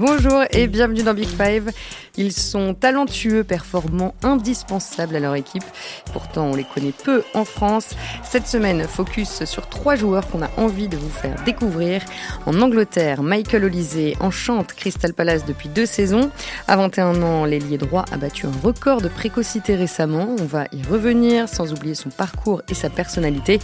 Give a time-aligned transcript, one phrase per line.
[0.00, 1.72] Bonjour et bienvenue dans Big Five.
[2.16, 5.64] Ils sont talentueux, performants, indispensables à leur équipe.
[6.12, 7.90] Pourtant, on les connaît peu en France.
[8.24, 12.02] Cette semaine, focus sur trois joueurs qu'on a envie de vous faire découvrir.
[12.46, 16.30] En Angleterre, Michael Olysée enchante Crystal Palace depuis deux saisons.
[16.66, 20.34] À 21 ans, l'ailier droit a battu un record de précocité récemment.
[20.40, 23.60] On va y revenir sans oublier son parcours et sa personnalité.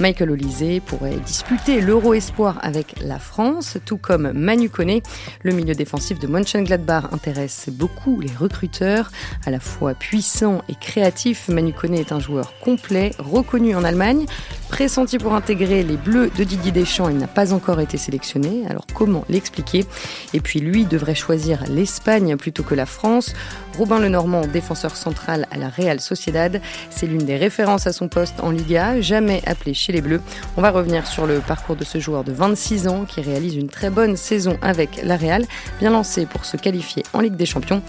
[0.00, 5.02] Michael Olysée pourrait disputer l'Euro Espoir avec la France, tout comme Manu Koné.
[5.42, 7.89] Le milieu défensif de Mönchengladbach intéresse beaucoup
[8.20, 9.10] les recruteurs.
[9.46, 14.26] À la fois puissant et créatif, Manu Koné est un joueur complet, reconnu en Allemagne.
[14.70, 18.64] Pressenti pour intégrer les Bleus de Didier Deschamps, il n'a pas encore été sélectionné.
[18.68, 19.84] Alors comment l'expliquer?
[20.32, 23.34] Et puis lui devrait choisir l'Espagne plutôt que la France.
[23.76, 28.40] Robin Lenormand, défenseur central à la Real Sociedad, c'est l'une des références à son poste
[28.40, 30.20] en Liga, jamais appelé chez les Bleus.
[30.56, 33.68] On va revenir sur le parcours de ce joueur de 26 ans qui réalise une
[33.68, 35.44] très bonne saison avec la Real,
[35.80, 37.79] bien lancé pour se qualifier en Ligue des Champions.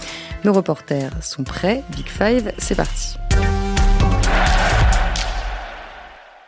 [0.44, 3.18] Nos reporters sont prêts, Big Five, c'est parti.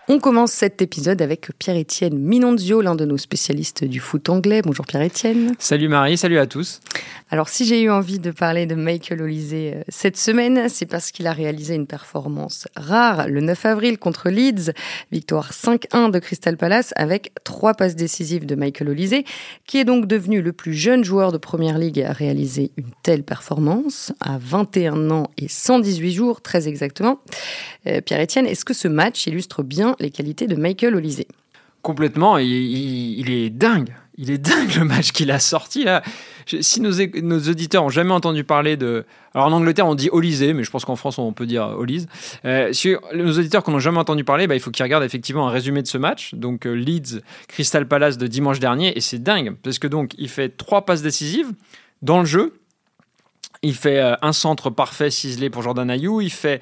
[0.09, 4.61] On commence cet épisode avec Pierre-Étienne Minonzio, l'un de nos spécialistes du foot anglais.
[4.61, 5.55] Bonjour Pierre-Étienne.
[5.59, 6.81] Salut Marie, salut à tous.
[7.29, 11.11] Alors si j'ai eu envie de parler de Michael Olysée euh, cette semaine, c'est parce
[11.11, 14.73] qu'il a réalisé une performance rare le 9 avril contre Leeds,
[15.13, 19.23] victoire 5-1 de Crystal Palace avec trois passes décisives de Michael Olysée,
[19.67, 23.23] qui est donc devenu le plus jeune joueur de Première Ligue à réaliser une telle
[23.23, 27.21] performance à 21 ans et 118 jours très exactement.
[27.87, 31.27] Euh, Pierre-Étienne, est-ce que ce match illustre bien les qualités de Michael Olysée.
[31.81, 33.93] Complètement, il, est dingue.
[34.17, 36.01] Il est dingue le match qu'il a sorti là.
[36.45, 40.63] Si nos, auditeurs ont jamais entendu parler de, alors en Angleterre on dit Olysée, mais
[40.63, 42.07] je pense qu'en France on peut dire Olyse.
[42.45, 45.47] Euh, si nos auditeurs qui n'ont jamais entendu parler, bah, il faut qu'ils regardent effectivement
[45.49, 46.33] un résumé de ce match.
[46.35, 50.29] Donc euh, Leeds Crystal Palace de dimanche dernier et c'est dingue parce que donc il
[50.29, 51.51] fait trois passes décisives
[52.01, 52.53] dans le jeu
[53.63, 56.21] il fait euh, un centre parfait ciselé pour Jordan Ayou.
[56.21, 56.61] Il fait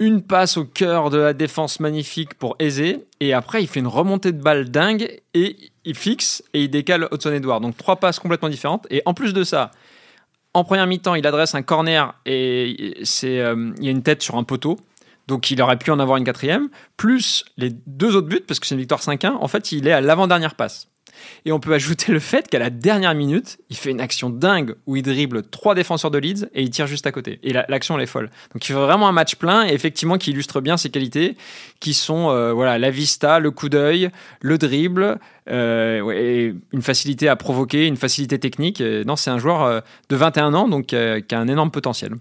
[0.00, 2.98] une passe au cœur de la défense magnifique pour Eze.
[3.20, 7.08] Et après, il fait une remontée de balle dingue et il fixe et il décale
[7.12, 7.62] Hudson Edward.
[7.62, 8.86] Donc trois passes complètement différentes.
[8.90, 9.70] Et en plus de ça,
[10.52, 14.22] en première mi-temps, il adresse un corner et c'est euh, il y a une tête
[14.22, 14.76] sur un poteau.
[15.28, 16.68] Donc il aurait pu en avoir une quatrième.
[16.96, 19.28] Plus les deux autres buts, parce que c'est une victoire 5-1.
[19.28, 20.88] En fait, il est à l'avant-dernière passe.
[21.44, 24.74] Et on peut ajouter le fait qu'à la dernière minute, il fait une action dingue
[24.86, 27.38] où il dribble trois défenseurs de Leeds et il tire juste à côté.
[27.42, 28.30] Et l'action, elle est folle.
[28.52, 31.36] Donc il fait vraiment un match plein et effectivement qui illustre bien ses qualités
[31.80, 34.10] qui sont euh, voilà, la vista, le coup d'œil,
[34.40, 35.18] le dribble,
[35.50, 38.80] euh, une facilité à provoquer, une facilité technique.
[38.80, 42.14] non, c'est un joueur euh, de 21 ans donc qui a un énorme potentiel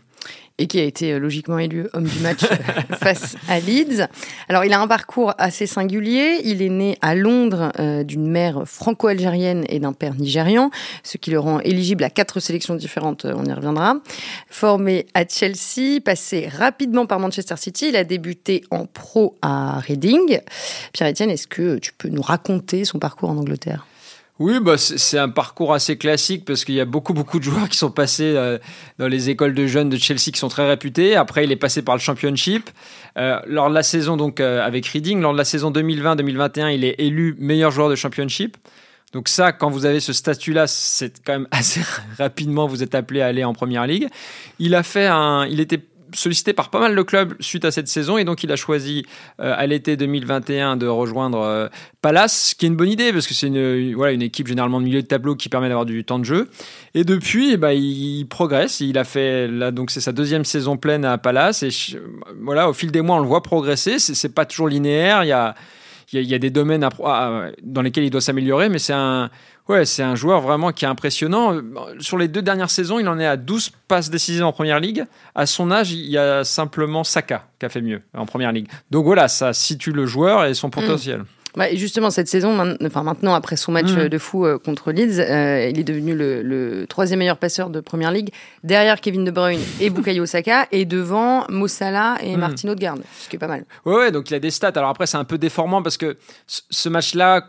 [0.60, 4.08] et qui a été euh, logiquement élu homme du match euh, face à Leeds.
[4.50, 6.42] Alors, il a un parcours assez singulier.
[6.44, 10.70] Il est né à Londres euh, d'une mère franco-algérienne et d'un père nigérian,
[11.04, 13.26] ce qui le rend éligible à quatre sélections différentes.
[13.26, 13.96] On y reviendra.
[14.50, 20.40] Formé à Chelsea, passé rapidement par Manchester City, il a débuté en pro à Reading.
[20.92, 23.86] Pierre-Etienne, est-ce que tu peux nous raconter son parcours en Angleterre?
[24.40, 27.68] Oui, bah, c'est un parcours assez classique parce qu'il y a beaucoup, beaucoup de joueurs
[27.68, 28.58] qui sont passés euh,
[28.98, 31.18] dans les écoles de jeunes de Chelsea qui sont très réputées.
[31.18, 32.70] Après, il est passé par le Championship.
[33.18, 36.86] Euh, lors de la saison donc euh, avec Reading, lors de la saison 2020-2021, il
[36.86, 38.56] est élu meilleur joueur de Championship.
[39.12, 41.82] Donc ça, quand vous avez ce statut-là, c'est quand même assez
[42.18, 44.08] rapidement vous êtes appelé à aller en Première Ligue.
[44.58, 45.82] Il a fait un, il était
[46.14, 49.06] sollicité par pas mal de clubs suite à cette saison et donc il a choisi
[49.40, 51.68] euh, à l'été 2021 de rejoindre euh,
[52.02, 54.80] Palace, ce qui est une bonne idée parce que c'est une, voilà, une équipe généralement
[54.80, 56.50] de milieu de tableau qui permet d'avoir du temps de jeu.
[56.94, 58.80] Et depuis, eh ben, il, progresse.
[58.80, 61.70] Il a fait là donc c'est sa deuxième saison pleine à Palace et
[62.42, 64.00] voilà au fil des mois on le voit progresser.
[64.00, 65.24] C'est pas toujours linéaire.
[65.24, 65.56] Il y a
[66.12, 66.88] il y, a des domaines
[67.62, 69.30] dans lesquels il doit s'améliorer, mais c'est un,
[69.70, 71.62] Ouais, c'est un joueur vraiment qui est impressionnant.
[72.00, 75.06] Sur les deux dernières saisons, il en est à 12 passes décisives en première ligue.
[75.36, 78.68] À son âge, il y a simplement Saka qui a fait mieux en première ligue.
[78.90, 81.20] Donc voilà, ça situe le joueur et son potentiel.
[81.56, 81.76] Mmh.
[81.76, 84.10] justement, cette saison, enfin maintenant, après son match mmh.
[84.10, 88.12] de fou euh, contre Leeds, euh, il est devenu le, troisième meilleur passeur de Première
[88.12, 88.30] Ligue,
[88.64, 92.40] derrière Kevin De Bruyne et Bukayo Saka, et devant Mossala et mmh.
[92.40, 93.66] Martino de Garde, ce qui est pas mal.
[93.86, 94.72] Ouais, ouais, donc il a des stats.
[94.76, 96.18] Alors après, c'est un peu déformant parce que
[96.48, 97.46] ce match-là,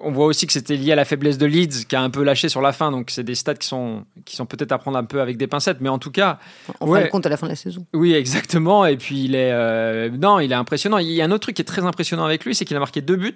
[0.00, 2.22] on voit aussi que c'était lié à la faiblesse de Leeds qui a un peu
[2.22, 2.90] lâché sur la fin.
[2.90, 5.46] Donc, c'est des stats qui sont, qui sont peut-être à prendre un peu avec des
[5.46, 5.78] pincettes.
[5.80, 6.38] Mais en tout cas.
[6.80, 7.86] On ouais, compte à la fin de la saison.
[7.94, 8.84] Oui, exactement.
[8.86, 9.52] Et puis, il est.
[9.52, 10.98] Euh, non, il est impressionnant.
[10.98, 12.80] Il y a un autre truc qui est très impressionnant avec lui c'est qu'il a
[12.80, 13.34] marqué deux buts.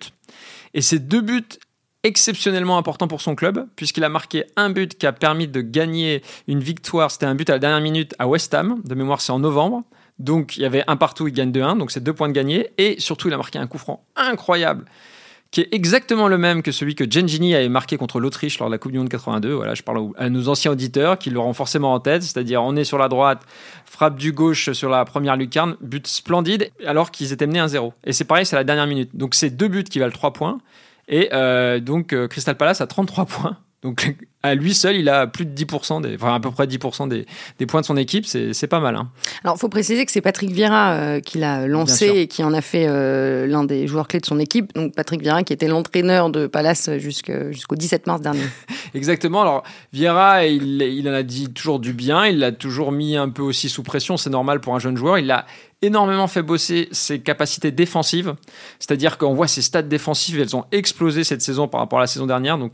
[0.75, 1.43] Et ces deux buts
[2.03, 6.23] exceptionnellement importants pour son club, puisqu'il a marqué un but qui a permis de gagner
[6.49, 7.11] une victoire.
[7.11, 8.81] C'était un but à la dernière minute à West Ham.
[8.85, 9.83] De mémoire, c'est en novembre.
[10.19, 11.79] Donc, il y avait un partout, il gagne 2-1.
[11.79, 12.71] Donc, c'est deux points de gagné.
[12.79, 14.85] Et surtout, il a marqué un coup franc incroyable
[15.50, 18.75] qui est exactement le même que celui que Gengini avait marqué contre l'Autriche lors de
[18.75, 19.52] la Coupe du Monde 82.
[19.52, 22.85] Voilà, je parle à nos anciens auditeurs qui l'auront forcément en tête, c'est-à-dire on est
[22.85, 23.43] sur la droite,
[23.85, 27.93] frappe du gauche sur la première lucarne, but splendide, alors qu'ils étaient menés 1-0.
[28.05, 29.11] Et c'est pareil, c'est la dernière minute.
[29.14, 30.58] Donc c'est deux buts qui valent 3 points.
[31.08, 33.56] Et euh, donc euh, Crystal Palace a 33 points.
[33.82, 37.09] Donc à lui seul, il a plus de 10%, des, enfin à peu près 10%
[37.09, 37.27] des,
[37.59, 38.97] des, points de son équipe, c'est pas mal.
[38.97, 39.11] Hein.
[39.44, 42.53] Alors il faut préciser que c'est Patrick Vieira euh, qui l'a lancé et qui en
[42.53, 44.73] a fait euh, l'un des joueurs clés de son équipe.
[44.75, 48.44] Donc Patrick Vieira qui était l'entraîneur de Palace jusqu'au 17 mars dernier.
[48.94, 49.43] Exactement.
[49.43, 49.62] Alors
[49.93, 53.43] Vieira, il, il en a dit toujours du bien, il l'a toujours mis un peu
[53.43, 55.19] aussi sous pression, c'est normal pour un jeune joueur.
[55.19, 55.47] Il a
[55.83, 58.35] énormément fait bosser ses capacités défensives.
[58.79, 62.06] C'est-à-dire qu'on voit ses stats défensives, elles ont explosé cette saison par rapport à la
[62.06, 62.59] saison dernière.
[62.59, 62.73] Donc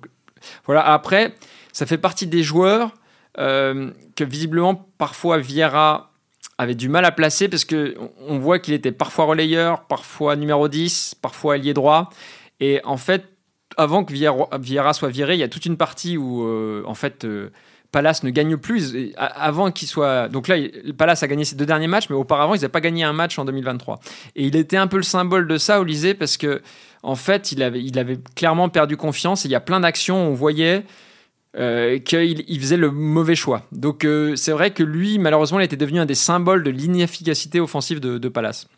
[0.64, 1.34] voilà, après,
[1.72, 2.94] ça fait partie des joueurs
[3.38, 6.12] euh, que visiblement, parfois, Vieira
[6.58, 7.94] avait du mal à placer parce que
[8.26, 12.08] on voit qu'il était parfois relayeur, parfois numéro 10, parfois allié droit.
[12.60, 13.24] Et en fait,
[13.76, 17.24] avant que Vieira, soit viré, il y a toute une partie où, euh, en fait,
[17.24, 17.50] euh,
[17.96, 18.94] Palace ne gagne plus.
[19.16, 20.28] Avant qu'il soit.
[20.28, 20.56] Donc là,
[20.98, 23.38] Palace a gagné ses deux derniers matchs, mais auparavant, ils n'avaient pas gagné un match
[23.38, 24.00] en 2023.
[24.34, 26.60] Et il était un peu le symbole de ça, Olysée, parce que
[27.02, 29.46] en fait, il avait, il avait clairement perdu confiance.
[29.46, 30.84] Et il y a plein d'actions, on voyait
[31.56, 33.62] euh, qu'il il faisait le mauvais choix.
[33.72, 37.60] Donc euh, c'est vrai que lui, malheureusement, il était devenu un des symboles de l'inefficacité
[37.60, 38.68] offensive de, de Palace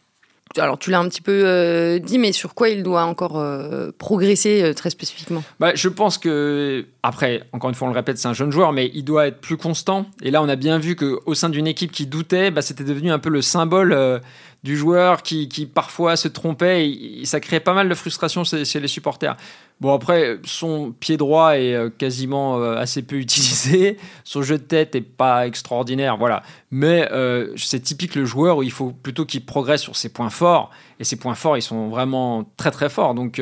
[0.56, 3.90] alors tu l'as un petit peu euh, dit, mais sur quoi il doit encore euh,
[3.96, 5.42] progresser euh, très spécifiquement?
[5.60, 8.72] Bah, Je pense que, après, encore une fois, on le répète, c'est un jeune joueur,
[8.72, 10.06] mais il doit être plus constant.
[10.22, 13.10] Et là, on a bien vu qu'au sein d'une équipe qui doutait, bah, c'était devenu
[13.10, 14.20] un peu le symbole
[14.68, 16.90] du joueur qui, qui, parfois se trompait.
[16.90, 19.34] Et, ça créait pas mal de frustration chez les supporters.
[19.80, 23.96] Bon, après, son pied droit est euh, quasiment euh, assez peu utilisé.
[24.24, 26.42] Son jeu de tête est pas extraordinaire, voilà.
[26.70, 30.28] Mais euh, c'est typique le joueur où il faut plutôt qu'il progresse sur ses points
[30.28, 30.70] forts.
[31.00, 33.14] Et ses points forts, ils sont vraiment très très forts.
[33.14, 33.40] Donc,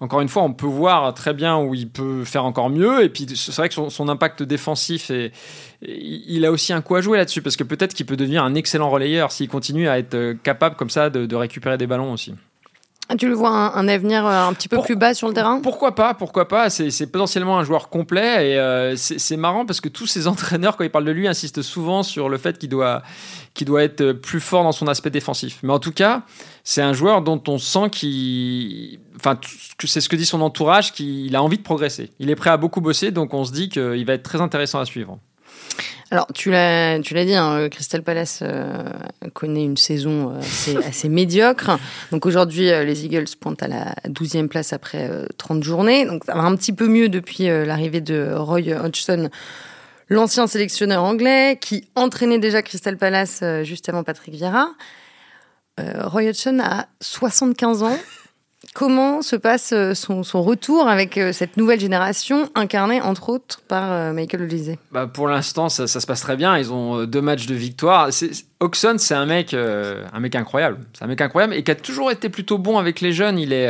[0.00, 3.02] encore une fois, on peut voir très bien où il peut faire encore mieux.
[3.02, 5.32] Et puis, c'est vrai que son, impact défensif, est,
[5.82, 7.42] il a aussi un coup à jouer là-dessus.
[7.42, 10.90] Parce que peut-être qu'il peut devenir un excellent relayeur s'il continue à être capable comme
[10.90, 12.34] ça de récupérer des ballons aussi.
[13.18, 15.60] Tu le vois un, avenir euh, un petit peu plus bas sur le terrain?
[15.60, 19.90] Pourquoi pas Pourquoi pas C'est potentiellement un joueur complet et euh, c'est marrant parce que
[19.90, 23.02] tous ces entraîneurs, quand ils parlent de lui, insistent souvent sur le fait qu'il doit,
[23.52, 25.58] qu'il doit être plus fort dans son aspect défensif.
[25.62, 26.22] Mais en tout cas,
[26.64, 29.38] c'est un joueur dont on sent qu'il, enfin,
[29.84, 32.10] c'est ce que dit son entourage, qu'il a envie de progresser.
[32.18, 34.80] Il est prêt à beaucoup bosser, donc on se dit qu'il va être très intéressant
[34.80, 35.18] à suivre.
[36.10, 38.84] Alors, tu l'as, dit, hein, Crystal Palace euh,
[39.32, 41.78] connaît une saison euh, assez, médiocre.
[42.12, 46.04] Donc aujourd'hui, euh, les Eagles pointent à la 12e place après 30 journées.
[46.04, 49.28] Donc ça va un petit peu mieux depuis l'arrivée de Roy Hodgson,
[50.08, 54.68] l'ancien sélectionneur anglais, qui entraînait déjà Crystal Palace juste avant Patrick Vieira.
[55.78, 57.98] Roy Hodgson a 75 ans.
[58.72, 63.92] Comment se passe euh, son, retour avec euh, cette nouvelle génération incarnée entre autres par
[63.92, 64.76] euh, Michael Olise?
[64.92, 66.56] Bah Pour l'instant, ça, se passe très bien.
[66.56, 68.10] Ils ont deux matchs de victoire.
[68.60, 70.78] Oxon, c'est un mec, un mec incroyable.
[70.92, 73.38] C'est un mec incroyable et qui a toujours été plutôt bon avec les jeunes.
[73.38, 73.68] Il est,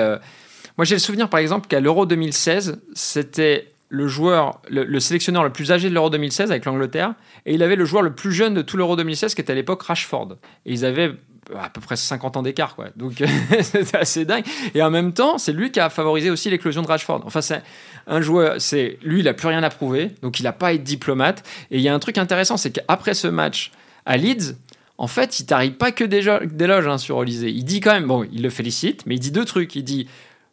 [0.78, 5.50] moi, j'ai le souvenir par exemple qu'à l'Euro 2016, c'était le joueur, le, sélectionneur le
[5.50, 7.14] plus âgé de l'Euro 2016 avec l'Angleterre,
[7.46, 9.56] et il avait le joueur le plus jeune de tout l'Euro 2016 qui était à
[9.56, 10.36] l'époque Rashford.
[10.66, 11.12] Et ils avaient
[11.58, 12.86] à peu près 50 ans d'écart, quoi.
[12.96, 13.22] Donc
[13.62, 14.44] c'est assez dingue.
[14.74, 17.22] Et en même temps, c'est lui qui a favorisé aussi l'éclosion de Rashford.
[17.24, 17.62] Enfin, c'est
[18.06, 20.72] un joueur, c'est lui, il a plus rien à prouver, donc il n'a pas à
[20.72, 21.42] être diplomate.
[21.70, 23.72] Et il y a un truc intéressant, c'est qu'après ce match
[24.06, 24.56] à Leeds,
[24.96, 27.50] en fait, il t'arrive pas que d'éloges hein, sur Olysée.
[27.50, 29.74] Il dit quand même, bon, il le félicite, mais il dit deux trucs.
[29.74, 30.06] Il dit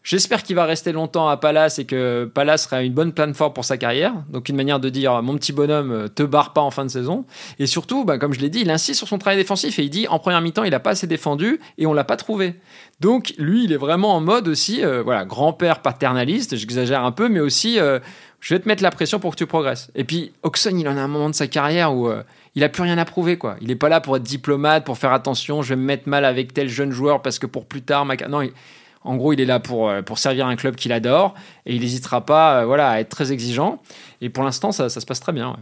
[0.03, 3.65] J'espère qu'il va rester longtemps à Palace et que Palace sera une bonne plateforme pour
[3.65, 4.13] sa carrière.
[4.29, 6.89] Donc une manière de dire mon petit bonhomme, euh, te barre pas en fin de
[6.89, 7.25] saison.
[7.60, 9.91] Et surtout, bah, comme je l'ai dit, il insiste sur son travail défensif et il
[9.91, 12.55] dit en première mi-temps il n'a pas assez défendu et on l'a pas trouvé.
[13.00, 16.55] Donc lui, il est vraiment en mode aussi, euh, voilà, grand-père paternaliste.
[16.55, 18.00] J'exagère un peu, mais aussi euh,
[18.39, 19.91] je vais te mettre la pression pour que tu progresses.
[19.93, 22.10] Et puis Oxon, il en a un moment de sa carrière où
[22.55, 23.55] il a plus rien à prouver quoi.
[23.62, 25.62] Il est pas là pour être diplomate, pour faire attention.
[25.62, 28.15] Je vais me mettre mal avec tel jeune joueur parce que pour plus tard, ma...
[28.15, 28.50] non.
[29.03, 31.34] En gros, il est là pour, euh, pour servir un club qu'il adore
[31.65, 33.81] et il n'hésitera pas euh, voilà, à être très exigeant.
[34.22, 35.55] Et pour l'instant, ça, se passe très bien.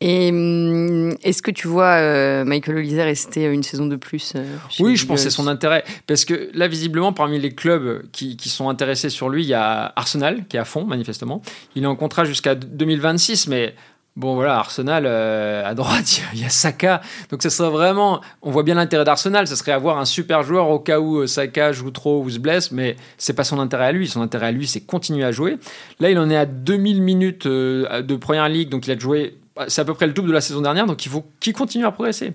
[0.00, 4.34] Et hum, est-ce que tu vois euh, Michael Olise rester une saison de plus
[4.80, 5.84] Oui, je pense que c'est son intérêt.
[6.06, 9.54] Parce que là, visiblement, parmi les clubs qui, qui, sont intéressés sur lui, il y
[9.54, 11.40] a Arsenal qui est à fond, manifestement.
[11.76, 13.74] Il est en contrat jusqu'à 2026, mais
[14.16, 17.00] Bon voilà, Arsenal euh, à droite, il y a Saka.
[17.30, 20.68] Donc ça serait vraiment, on voit bien l'intérêt d'Arsenal, ce serait avoir un super joueur
[20.70, 23.86] au cas où euh, Saka joue trop ou se blesse, mais c'est pas son intérêt
[23.86, 24.06] à lui.
[24.06, 25.58] Son intérêt à lui, c'est continuer à jouer.
[25.98, 29.36] Là, il en est à 2000 minutes euh, de première ligue, donc il a joué
[29.68, 31.86] c'est à peu près le double de la saison dernière, donc il faut qu'il continue
[31.86, 32.32] à progresser.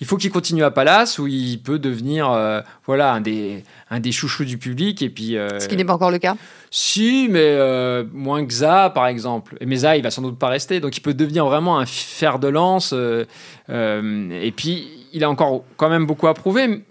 [0.00, 4.00] Il faut qu'il continue à Palace, où il peut devenir euh, voilà, un des, un
[4.00, 5.00] des chouchous du public.
[5.00, 6.36] Et puis, euh, Ce qui n'est pas encore le cas
[6.70, 9.56] Si, mais euh, moins que Ça, par exemple.
[9.60, 11.86] Et mais Ça, il va sans doute pas rester, donc il peut devenir vraiment un
[11.86, 12.92] fer de lance.
[12.92, 16.84] et puis, il a encore quand même beaucoup à prouver.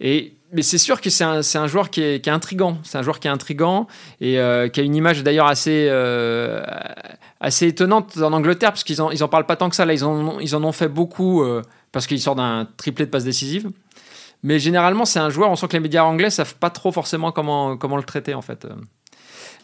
[0.00, 2.78] Et mais c'est sûr que c'est un, un, joueur qui est, qui est intrigant.
[2.84, 3.88] C'est un joueur qui est intrigant
[4.20, 4.38] et
[4.72, 5.90] qui a une image d'ailleurs assez,
[7.40, 9.84] assez étonnante en Angleterre, parce qu'ils en, ils en parlent pas tant que ça.
[9.84, 11.62] Là, ils en, ils en ont fait beaucoup euh,
[11.92, 13.70] parce qu'il sort d'un triplé de passes décisives.
[14.42, 17.32] Mais généralement, c'est un joueur, on sent que les médias anglais savent pas trop forcément
[17.32, 18.66] comment, comment le traiter, en fait.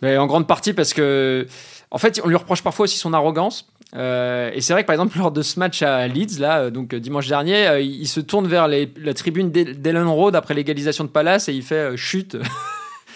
[0.00, 1.46] Mais en grande partie parce que,
[1.90, 3.68] en fait, on lui reproche parfois aussi son arrogance.
[3.94, 6.94] Euh, et c'est vrai que par exemple, lors de ce match à Leeds, là, donc
[6.94, 11.48] dimanche dernier, euh, il se tourne vers la tribune d'Ellen Road après l'égalisation de Palace
[11.48, 12.36] et il fait chute.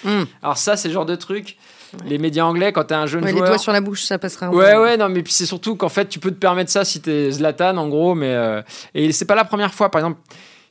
[0.04, 0.24] Hmm.
[0.42, 1.56] Alors, ça, c'est le genre de truc
[2.06, 3.34] les médias anglais, quand tu es un jeune joueur.
[3.34, 4.50] Les doigts sur la bouche, ça passera.
[4.50, 7.00] Ouais, ouais, non, mais puis c'est surtout qu'en fait, tu peux te permettre ça si
[7.00, 8.14] tu es Zlatan, en gros.
[8.14, 8.62] Mais, euh,
[8.94, 9.90] et c'est pas la première fois.
[9.90, 10.20] Par exemple,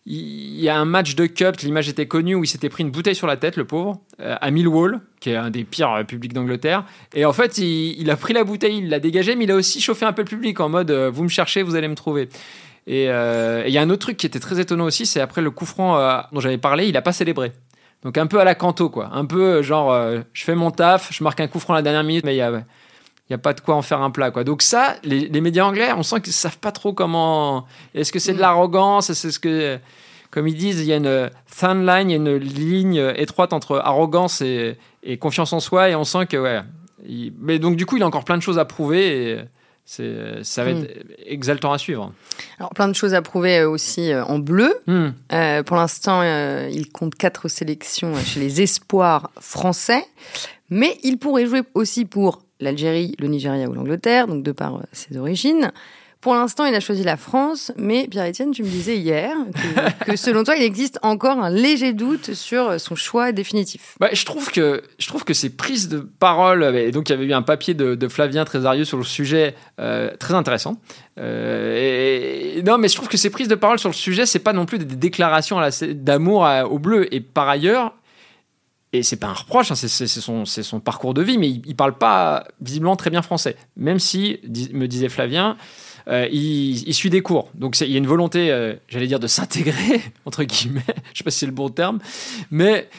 [0.05, 2.91] il y a un match de Cup, l'image était connue, où il s'était pris une
[2.91, 6.03] bouteille sur la tête, le pauvre, euh, à Millwall, qui est un des pires euh,
[6.03, 6.85] publics d'Angleterre.
[7.13, 9.81] Et en fait, il, a pris la bouteille, il l'a dégagée, mais il a aussi
[9.81, 12.29] chauffé un peu le public en mode vous me cherchez, vous allez me trouver.
[12.87, 15.49] Et il y a un autre truc qui était très étonnant aussi, c'est après le
[15.49, 17.51] coup franc dont j'avais parlé, il a pas célébré.
[18.05, 19.09] Donc un peu à la canto, quoi.
[19.13, 21.77] Un peu euh, genre, euh, je fais mon taf, je marque un coup franc à
[21.77, 22.63] la dernière minute, mais il y a,
[23.31, 24.43] y a pas de quoi en faire un plat, quoi.
[24.43, 27.65] Donc ça, les, médias anglais, on sent qu'ils savent pas trop comment.
[27.95, 28.41] Est-ce que c'est de mm.
[28.41, 29.79] l'arrogance C'est ce que,
[30.29, 33.53] comme ils disent, il y a une thin line, il y a une ligne étroite
[33.53, 34.77] entre arrogance et,
[35.19, 36.61] confiance en soi, et on sent que ouais.
[37.39, 39.31] Mais donc du coup, il a encore plein de choses à prouver.
[39.31, 39.39] Et,
[39.85, 41.13] ça va être hmm.
[41.25, 42.11] exaltant à suivre.
[42.57, 44.73] Alors, plein de choses à prouver euh, aussi euh, en bleu.
[44.87, 45.09] Hmm.
[45.31, 50.05] Euh, pour l'instant, il compte quatre sélections chez les espoirs français,
[50.69, 55.17] mais il pourrait jouer aussi pour l'Algérie, le Nigeria ou l'Angleterre, donc de par ses
[55.17, 55.71] origines.
[56.25, 59.31] Pour l'instant, il a choisi la France, mais Pierre-Etienne, tu me disais hier
[60.07, 63.95] que, selon toi, il existe encore un léger doute sur son choix définitif.
[63.99, 67.15] Bah, je, trouve que, je trouve que ces prises de parole, et donc il y
[67.15, 70.81] avait eu un papier de, Flavien Trésarieux sur le sujet euh, très intéressant.
[71.19, 74.39] Euh, et, non, mais je trouve que ces prises de parole sur le sujet, c'est
[74.39, 75.59] pas non plus des déclarations
[75.91, 77.13] d'amour au bleu.
[77.13, 77.93] Et par ailleurs,
[78.97, 81.97] et c'est pas un reproche, hein, c'est son, parcours de vie, mais il, il, parle
[81.97, 83.55] pas visiblement très bien français.
[83.75, 84.39] Même si,
[84.73, 85.57] me disait Flavien,
[86.07, 87.49] euh, il, suit des cours.
[87.55, 90.83] Donc il y a une volonté, euh, j'allais dire, de s'intégrer, entre guillemets.
[91.13, 91.99] Je sais pas si c'est le bon terme.
[92.51, 92.89] Mais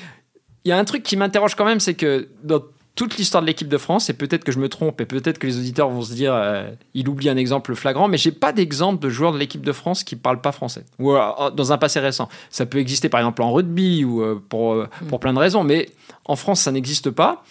[0.65, 2.62] il y a un truc qui m'interroge quand même, c'est que dans
[2.97, 5.47] toute l'histoire de l'équipe de France, et peut-être que je me trompe, et peut-être que
[5.47, 9.00] les auditeurs vont se dire, euh, il oublie un exemple flagrant, mais j'ai pas d'exemple
[9.00, 12.29] de joueurs de l'équipe de France qui parlent pas français, ou dans un passé récent.
[12.50, 15.91] Ça peut exister par exemple en rugby ou pour, pour plein de raisons, mais
[16.25, 17.45] en France ça n'existe pas.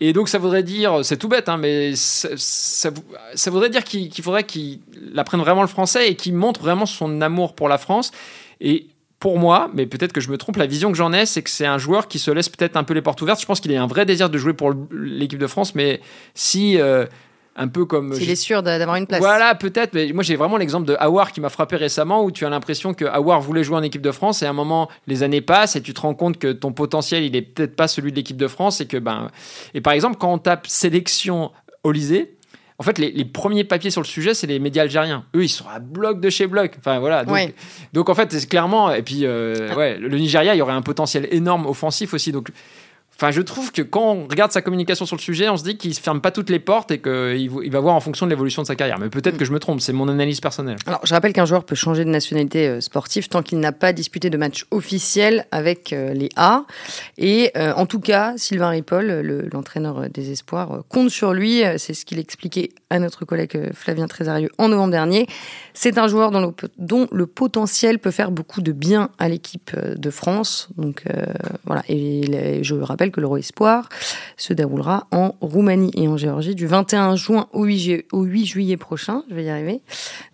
[0.00, 4.12] Et donc ça voudrait dire, c'est tout bête, hein, mais ça, ça, voudrait dire qu'il
[4.22, 4.80] faudrait qu'il
[5.16, 8.12] apprenne vraiment le français et qu'il montre vraiment son amour pour la France.
[8.60, 8.88] Et
[9.18, 11.50] pour moi, mais peut-être que je me trompe, la vision que j'en ai, c'est que
[11.50, 13.40] c'est un joueur qui se laisse peut-être un peu les portes ouvertes.
[13.40, 16.00] Je pense qu'il a un vrai désir de jouer pour l'équipe de France, mais
[16.34, 17.06] si euh,
[17.56, 18.12] un peu comme.
[18.14, 19.20] S'il est sûr d'avoir une place.
[19.20, 19.94] Voilà, peut-être.
[19.94, 22.94] Mais moi, j'ai vraiment l'exemple de Awar qui m'a frappé récemment, où tu as l'impression
[22.94, 25.76] que Awar voulait jouer en équipe de France, et à un moment, les années passent,
[25.76, 28.36] et tu te rends compte que ton potentiel, il est peut-être pas celui de l'équipe
[28.36, 29.30] de France, et que ben.
[29.74, 31.50] Et par exemple, quand on tape sélection
[31.82, 32.35] Olysée,
[32.78, 35.24] en fait, les, premiers papiers sur le sujet, c'est les médias algériens.
[35.34, 36.74] Eux, ils sont à bloc de chez bloc.
[36.78, 37.24] Enfin, voilà.
[37.24, 37.54] Donc,
[37.94, 38.92] donc en fait, c'est clairement.
[38.92, 39.76] Et puis, euh, ah.
[39.76, 42.32] ouais, le Nigeria, il y aurait un potentiel énorme offensif aussi.
[42.32, 42.50] Donc,
[43.18, 45.78] Enfin, je trouve que quand on regarde sa communication sur le sujet, on se dit
[45.78, 48.26] qu'il ne se ferme pas toutes les portes et qu'il il va voir en fonction
[48.26, 48.98] de l'évolution de sa carrière.
[48.98, 49.38] Mais peut-être mm.
[49.38, 50.76] que je me trompe, c'est mon analyse personnelle.
[50.86, 53.94] Alors, je rappelle qu'un joueur peut changer de nationalité euh, sportive tant qu'il n'a pas
[53.94, 56.64] disputé de match officiel avec euh, les A.
[57.16, 59.06] Et euh, en tout cas, Sylvain Ripoll,
[59.50, 61.62] l'entraîneur des Espoirs, compte sur lui.
[61.78, 65.26] C'est ce qu'il expliquait à notre collègue Flavien Trésarieux en novembre dernier.
[65.72, 69.74] C'est un joueur dont le, dont le, potentiel peut faire beaucoup de bien à l'équipe
[69.74, 70.68] de France.
[70.76, 71.04] Donc
[71.64, 73.88] voilà, et je rappelle que l'Euro Espoir
[74.36, 78.06] se déroulera en Roumanie et en Géorgie du 21 juin au 8,
[78.44, 79.22] juillet prochain.
[79.30, 79.80] Je vais y arriver.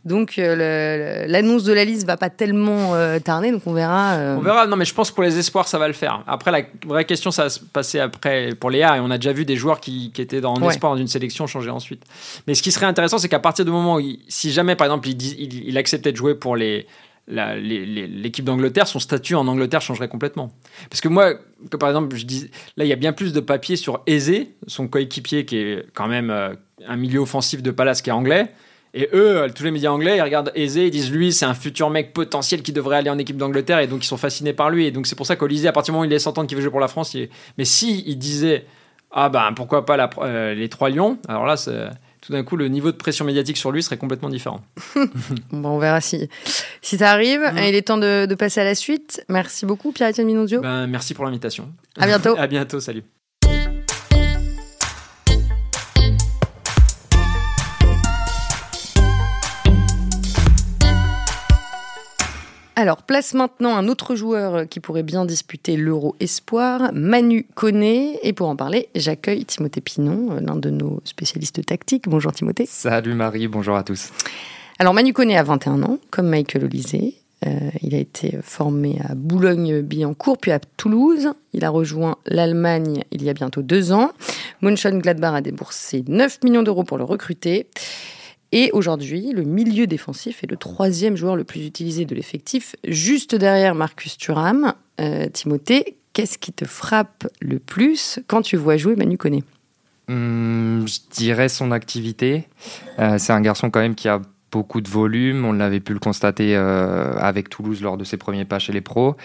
[0.05, 4.15] Donc euh, l'annonce de la liste va pas tellement euh, tarder, donc on verra.
[4.15, 4.37] Euh.
[4.37, 4.67] On verra.
[4.67, 6.23] Non, mais je pense que pour les espoirs, ça va le faire.
[6.27, 8.97] Après, la vraie question, ça va se passer après pour les A.
[8.97, 11.47] Et on a déjà vu des joueurs qui, étaient dans, en espoir dans une sélection
[11.47, 12.03] changer ensuite.
[12.47, 15.09] Mais ce qui serait intéressant, c'est qu'à partir du moment où, si jamais, par exemple,
[15.09, 16.87] il, il acceptait de jouer pour les
[17.29, 20.51] l'équipe d'Angleterre, son statut en Angleterre changerait complètement.
[20.91, 21.35] Parce que moi,
[21.79, 24.89] par exemple, je dis, là, il y a bien plus de papier sur Eze, son
[24.89, 26.55] coéquipier, qui est quand même euh,
[26.87, 28.49] un milieu offensif de Palace qui est anglais.
[28.95, 31.55] Et eux, euh, tous les médias anglais, ils regardent Eze, ils disent lui, c'est un
[31.55, 34.71] futur mec potentiel qui devrait aller en équipe d'Angleterre, et donc ils sont fascinés par
[34.71, 34.87] lui.
[34.87, 36.57] Et donc c'est pour ça qu'Olysée, à partir du moment où il laisse entendre qu'il
[36.57, 37.17] veut jouer pour la France,
[37.57, 38.67] mais si il disait,
[39.11, 41.57] ah ben pourquoi pas euh, les trois lions, alors là,
[42.23, 44.63] tout d'un coup, le niveau de pression médiatique sur lui serait complètement différent.
[45.51, 46.31] bon, on verra si,
[46.81, 47.41] si ça arrive.
[47.41, 47.59] Mm.
[47.59, 49.25] Il est temps de, passer à la suite.
[49.29, 50.61] Merci beaucoup, Pierre-Étienne Minozio.
[50.61, 51.69] Ben, merci pour l'invitation.
[51.99, 52.35] À bientôt.
[52.39, 53.03] à bientôt, salut.
[62.83, 68.19] Alors, place maintenant un autre joueur qui pourrait bien disputer l'Euro Espoir, Manu Koné.
[68.25, 72.09] Et pour en parler, j'accueille Timothée Pinon, l'un de nos spécialistes tactiques.
[72.09, 72.67] Bonjour Timothée.
[72.67, 74.11] Salut Marie, bonjour à tous.
[74.81, 77.15] Alors, Manu Koné a 21 ans, comme Michael Olysée.
[77.47, 81.29] Euh, il a été formé à Boulogne-Billancourt, puis à Toulouse.
[81.53, 84.11] Il a rejoint l'Allemagne il y a bientôt deux ans.
[84.61, 87.69] Mönchengladbach a déboursé 9 millions d'euros pour le recruter.
[88.53, 93.35] Et aujourd'hui, le milieu défensif est le troisième joueur le plus utilisé de l'effectif, juste
[93.35, 94.75] derrière Marcus Thuram.
[95.01, 99.43] Euh, Timothée, qu'est-ce qui te frappe le plus quand tu vois jouer Manu Koné?
[100.09, 102.47] Hum, Je dirais son activité.
[102.99, 105.47] Euh, c'est un garçon quand même qui a beaucoup de volume.
[105.47, 108.83] On l'avait pu le constater euh, avec Toulouse lors de ses premiers pas chez les
[108.83, 109.17] pros.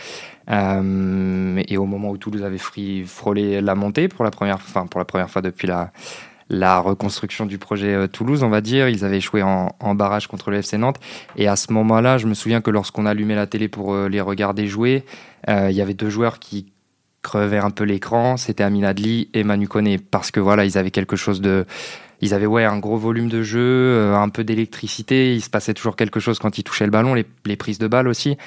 [0.48, 2.58] et au moment où Toulouse avait
[3.06, 5.92] frôlé la montée pour la première, enfin, pour la première fois depuis la,
[6.50, 8.90] la reconstruction du projet euh, Toulouse, on va dire.
[8.90, 11.00] Ils avaient échoué en, barrage contre le FC Nantes.
[11.36, 14.22] Et à ce moment-là, je me souviens que lorsqu'on allumait la télé pour euh, les
[14.22, 15.04] regarder jouer,
[15.50, 16.72] euh, il y avait deux joueurs qui
[17.22, 18.38] crevaient un peu l'écran.
[18.38, 19.98] C'était Amin Adli et Manu Koné.
[19.98, 21.66] Parce que voilà, ils avaient quelque chose de
[22.22, 25.36] ils avaient ouais un gros volume de jeu, euh, un peu d'électricité.
[25.36, 28.08] Il se passait toujours quelque chose quand ils touchaient le ballon, les, prises de balle
[28.08, 28.38] aussi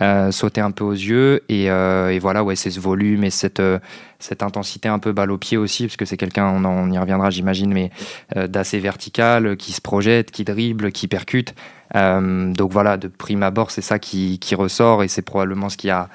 [0.00, 1.42] euh, sautaient un peu aux yeux.
[1.48, 3.78] Et, euh, voilà, ouais, c'est ce volume et cette euh,
[4.18, 7.28] cette intensité un peu balle au pied aussi, parce que c'est quelqu'un, on, y reviendra
[7.28, 7.90] j'imagine, mais
[8.34, 11.54] d'assez vertical, qui se projette, qui dribble, qui percute.
[11.94, 16.08] donc voilà, de prime abord, c'est ça qui, ressort et c'est probablement ce qui a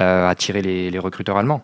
[0.00, 1.62] attiré les recruteurs allemands.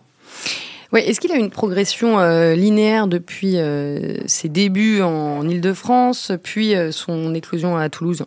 [0.92, 6.74] Ouais, Est-ce qu'il a une progression euh, linéaire depuis euh, ses débuts en, Ile-de-France, puis
[6.74, 8.24] euh, son éclosion à Toulouse?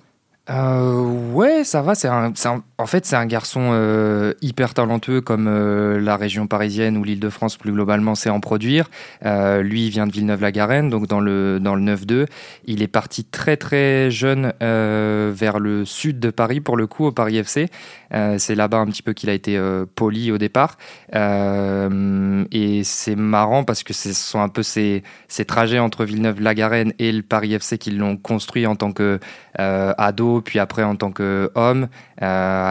[0.49, 1.95] Ouais, ça va.
[1.95, 2.33] C'est un,
[2.83, 5.49] en fait, c'est un garçon hyper talentueux comme
[5.97, 8.89] la région parisienne ou l'Île-de-France plus globalement sait en produire.
[9.23, 12.27] lui, il vient de Villeneuve-la-Garenne, donc dans le, dans le 9-2.
[12.65, 17.11] Il est parti très très jeune vers le sud de Paris, pour le coup, au
[17.11, 17.69] Paris FC.
[18.13, 20.77] Euh, c'est là-bas un petit peu qu'il a été euh, poli au départ.
[21.15, 26.93] Euh, et c'est marrant parce que ce sont un peu ces, ces trajets entre Villeneuve-la-Garenne
[26.99, 29.19] et le Paris FC qui l'ont construit en tant que
[29.55, 31.87] ado, puis après en tant qu'homme.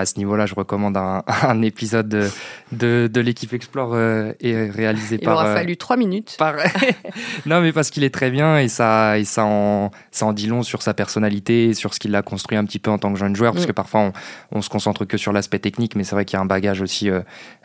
[0.02, 2.28] À ce niveau-là, je recommande un, un épisode de,
[2.72, 3.96] de, de l'équipe Explore
[4.40, 5.34] et réalisé Il par.
[5.34, 6.36] Il aura fallu trois minutes.
[6.38, 6.54] Par...
[7.46, 10.46] non, mais parce qu'il est très bien et ça, et ça, en, ça en dit
[10.46, 13.18] long sur sa personnalité, sur ce qu'il a construit un petit peu en tant que
[13.18, 13.68] jeune joueur, parce mm.
[13.68, 14.12] que parfois on,
[14.50, 16.80] on se concentre que sur l'aspect technique, mais c'est vrai qu'il y a un bagage
[16.80, 17.20] aussi euh,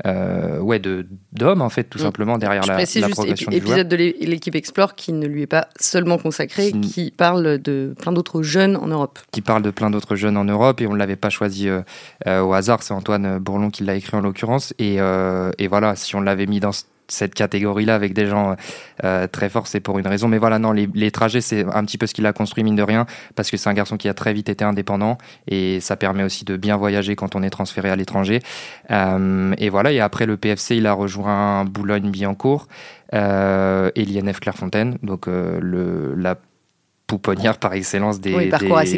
[0.05, 2.01] euh, ouais, d'homme, en fait, tout mm.
[2.01, 6.17] simplement, derrière la, la juste épisode de l'équipe Explore qui ne lui est pas seulement
[6.17, 9.19] consacré, qui, parle de plein d'autres jeunes en Europe.
[9.31, 11.81] Qui parle de plein d'autres jeunes en Europe, et on ne l'avait pas choisi euh,
[12.25, 16.21] au hasard, c'est Antoine Bourlon qui l'a écrit en l'occurrence, et, et voilà, si on
[16.21, 16.71] l'avait mis dans
[17.07, 18.55] cette catégorie-là avec des gens
[19.03, 20.27] euh, très forts, c'est pour une raison.
[20.27, 22.83] Mais voilà, non, les, trajets, c'est un petit peu ce qu'il a construit, mine de
[22.83, 26.23] rien, parce que c'est un garçon qui a très vite été indépendant et ça permet
[26.23, 28.41] aussi de bien voyager quand on est transféré à l'étranger.
[28.91, 32.67] Euh, et voilà, et après le PFC, il a rejoint Boulogne-Billancourt
[33.13, 36.35] euh, et l'INF Clairefontaine, donc le, la
[37.07, 38.49] pouponnière par excellence des,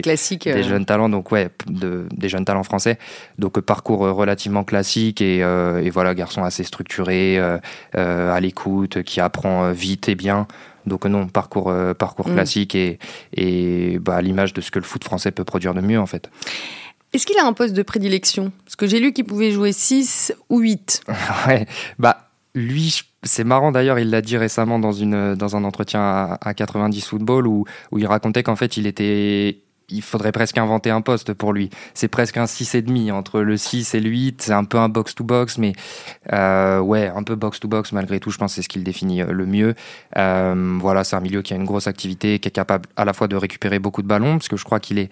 [0.02, 0.63] classique, des euh.
[0.63, 2.98] jeunes talents, donc ouais, de, des jeunes talents français.
[3.38, 7.39] Donc euh, parcours euh, relativement classique et, et voilà, garçon assez structuré,
[7.93, 10.48] à l'écoute, qui apprend vite et bien.
[10.86, 12.34] Donc non, parcours, parcours mm.
[12.34, 12.98] classique et,
[13.34, 16.08] et bah, à l'image de ce que le foot français peut produire de mieux en
[16.08, 16.30] fait.
[17.13, 18.52] Est-ce qu'il a un poste de prédilection?
[18.65, 21.02] Parce que j'ai lu qu'il pouvait jouer 6 ou 8.
[21.48, 21.65] ouais,
[21.98, 26.38] bah lui, c'est marrant d'ailleurs, il l'a dit récemment dans, une, dans un entretien à,
[26.42, 30.90] à 90 Football où, où il racontait qu'en fait il était il faudrait presque inventer
[30.90, 31.70] un poste pour lui.
[31.94, 34.42] C'est presque un 6,5 entre le 6 et le 8.
[34.42, 35.74] C'est un peu un box-to-box, mais
[36.34, 38.30] euh, ouais, un peu box-to-box malgré tout.
[38.30, 39.76] Je pense que c'est ce qu'il définit euh, le mieux.
[40.18, 43.14] Euh, voilà, c'est un milieu qui a une grosse activité, qui est capable à la
[43.14, 45.10] fois de récupérer beaucoup de ballons, parce que je crois qu'il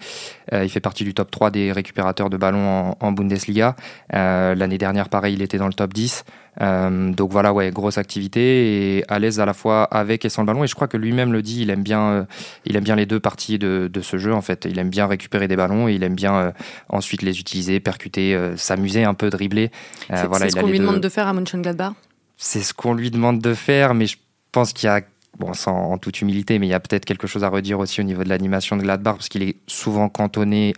[0.52, 3.76] euh, fait partie du top 3 des récupérateurs de ballons en, en Bundesliga.
[4.10, 6.24] L'année dernière, pareil, il était dans le top 10.
[6.60, 10.42] Euh, donc voilà, ouais, grosse activité et à l'aise à la fois avec et sans
[10.42, 10.64] le ballon.
[10.64, 12.24] Et je crois que lui-même le dit, il aime bien, euh,
[12.64, 14.66] il aime bien les deux parties de, de, ce jeu en fait.
[14.68, 16.52] Il aime bien récupérer des ballons et il aime bien euh,
[16.88, 19.70] ensuite les utiliser, percuter, s'amuser un peu, dribbler.
[20.08, 21.92] C'est voilà, ce qu'on lui demande de faire à Mönchengladbach.
[22.36, 24.16] C'est ce qu'on lui demande de faire, mais je
[24.52, 25.00] pense qu'il y a
[25.38, 28.00] bon, sans, en toute humilité, mais il y a peut-être quelque chose à redire aussi
[28.00, 30.74] au niveau de l'animation de Gladbach, parce qu'il est souvent cantonné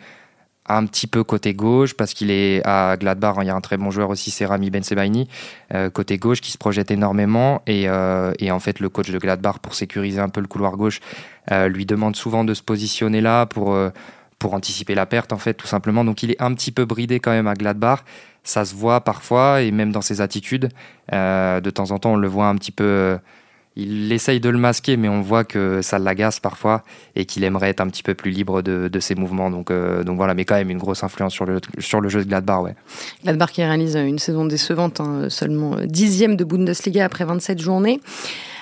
[0.77, 3.37] un petit peu côté gauche parce qu'il est à Gladbach.
[3.41, 4.83] Il y a un très bon joueur aussi, c'est Rami Ben
[5.93, 7.63] côté gauche qui se projette énormément.
[7.67, 7.85] Et,
[8.39, 11.01] et, en fait, le coach de Gladbach, pour sécuriser un peu le couloir gauche,
[11.69, 13.77] lui demande souvent de se positionner là pour
[14.41, 16.03] pour anticiper la perte, en fait, tout simplement.
[16.03, 18.01] Donc, il est un petit peu bridé quand même à Gladbach.
[18.43, 20.71] Ça se voit parfois, et même dans ses attitudes.
[21.13, 23.19] Euh, de temps en temps, on le voit un petit peu.
[23.81, 26.83] Euh, il essaye de le masquer, mais on voit que ça l'agace parfois
[27.17, 29.51] et qu'il aimerait être un petit peu plus libre de, ses mouvements.
[29.51, 32.25] Donc, euh, donc voilà, mais quand même une grosse influence sur le, sur le jeu
[32.25, 32.63] de Gladbach.
[32.63, 32.75] Ouais.
[33.25, 38.01] Gladbach qui réalise une saison décevante, hein, seulement dixième de Bundesliga après 27 journées.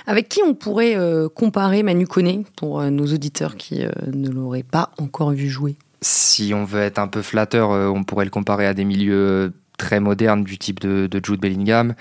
[0.08, 4.30] Avec qui on pourrait euh, comparer Manu Koné pour euh, nos auditeurs qui euh, ne
[4.30, 5.76] l'auraient pas encore vu jouer?
[6.00, 10.00] Si on veut être un peu flatteur, on pourrait le comparer à des milieux très
[10.00, 11.94] modernes du type de, Jude Bellingham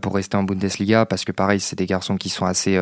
[0.00, 2.78] pour rester en Bundesliga parce que pareil c'est des garçons qui sont assez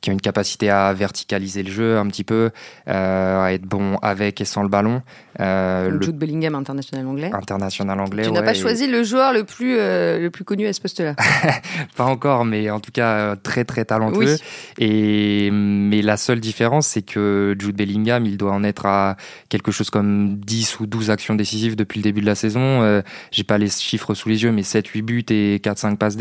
[0.00, 2.50] qui ont une capacité à verticaliser le jeu un petit peu
[2.86, 5.02] à être bon avec et sans le ballon
[5.40, 6.02] euh, le...
[6.02, 7.30] Jude Bellingham, international anglais.
[7.32, 8.24] International anglais.
[8.24, 11.14] Tu n'as pas choisi le joueur le plus, euh, le plus connu à ce poste-là
[11.96, 14.36] Pas encore, mais en tout cas euh, très très talentueux.
[14.78, 19.16] Et, mais la seule différence, c'est que Jude Bellingham, il doit en être à
[19.48, 22.82] quelque chose comme 10 ou 12 actions décisives depuis le début de la saison.
[22.82, 26.11] Euh, J'ai pas les chiffres sous les yeux, mais 7, 8 buts et 4-5 passes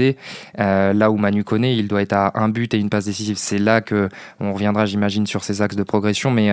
[0.60, 3.38] Euh, là où Manu Koné, il doit être à un but et une passe décisive.
[3.38, 6.50] C'est là que on reviendra, j'imagine, sur ses axes de progression, mais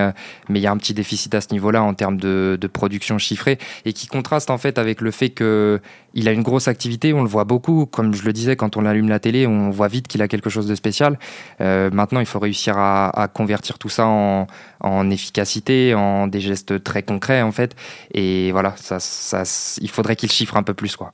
[0.49, 3.17] mais il y a un petit déficit à ce niveau-là en termes de de, production
[3.17, 5.79] chiffrée et qui contraste en fait avec le fait que
[6.13, 8.85] il a une grosse activité, on le voit beaucoup, comme je le disais, quand on
[8.85, 11.19] allume la télé, on voit vite qu'il a quelque chose de spécial.
[11.61, 17.03] Euh, maintenant, il faut réussir à, convertir tout ça en, efficacité, en des gestes très
[17.03, 17.75] concrets, en fait.
[18.13, 19.43] Et voilà, ça, ça
[19.81, 21.11] il faudrait qu'il chiffre un peu plus, quoi.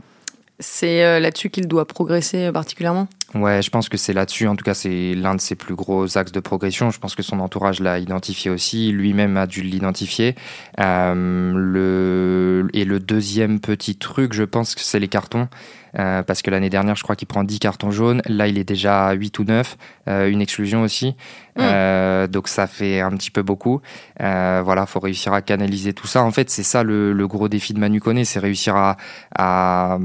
[0.59, 3.07] C'est euh, là-dessus qu'il doit progresser euh, particulièrement?
[3.33, 4.47] Ouais, je pense que c'est là-dessus.
[4.47, 6.91] En tout cas, c'est l'un de ses plus gros axes de progression.
[6.91, 8.91] Je pense que son entourage l'a identifié aussi.
[8.93, 10.35] Lui-même a dû l'identifier.
[10.79, 12.67] Euh.
[12.73, 15.49] Et le deuxième petit truc, je pense que c'est les cartons.
[15.95, 18.21] Parce que l'année dernière, je crois qu'il prend 10 cartons jaunes.
[18.25, 19.77] Là, il est déjà à 8 ou 9,
[20.09, 21.15] euh, une exclusion aussi.
[21.55, 21.61] Mm.
[21.61, 23.81] Euh, donc ça fait un petit peu beaucoup.
[24.21, 26.23] Euh, voilà, faut réussir à canaliser tout ça.
[26.23, 28.97] En fait, c'est ça le, gros défi de Manu Koné, c'est réussir à,
[29.37, 29.97] à,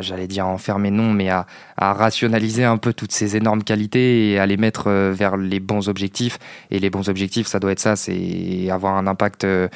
[0.00, 1.46] j'allais dire enfermer non, mais à,
[1.78, 5.88] rationaliser un peu toutes ces énormes qualités et à les mettre euh, vers les bons
[5.88, 6.38] objectifs.
[6.70, 9.68] Et les bons objectifs, ça doit être ça, c'est avoir un impact euh,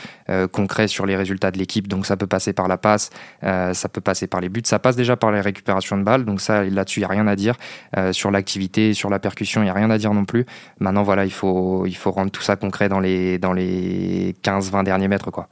[0.50, 1.88] concret sur les résultats de l'équipe.
[1.88, 3.11] Donc ça peut passer par la passe,
[3.42, 6.24] ça peut passer par les buts, ça passe déjà par les récupérations de balles.
[6.24, 7.57] Donc ça, là-dessus, il y a rien à dire.
[8.12, 10.46] sur l'activité, sur la percussion, il y a rien à dire non plus.
[10.80, 14.84] Maintenant, voilà, il faut, il faut rendre tout ça concret dans les, dans les 15-20
[14.84, 15.30] derniers mètres.
[15.30, 15.48] Quoi.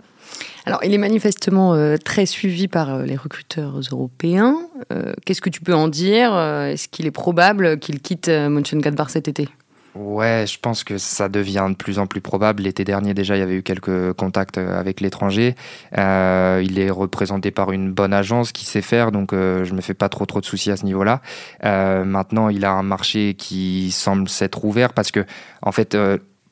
[0.65, 4.57] Alors, il est manifestement euh, très suivi par euh, les recruteurs européens.
[4.93, 6.37] Euh, qu'est-ce que tu peux en dire?
[6.39, 9.49] Est-ce qu'il est probable qu'il quitte Mönchengladbach cet été?
[9.95, 12.63] Ouais, je pense que ça devient de plus en plus probable.
[12.63, 15.57] L'été dernier, déjà, il y avait eu quelques contacts euh, avec l'étranger.
[15.97, 19.81] Euh, il est représenté par une bonne agence qui sait faire, donc euh, je me
[19.81, 21.21] fais pas trop trop de soucis à ce niveau-là.
[21.65, 25.25] Euh, maintenant, il a un marché qui semble s'être ouvert parce que,
[25.63, 25.97] en fait,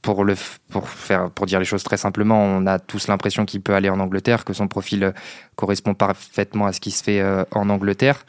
[0.03, 0.35] pour le
[0.71, 3.91] pour faire pour dire les choses très simplement, on a tous l'impression qu'il peut aller
[3.91, 5.13] en Angleterre, que son profil
[5.57, 7.23] correspond parfaitement à ce qui se fait
[7.53, 8.25] en Angleterre.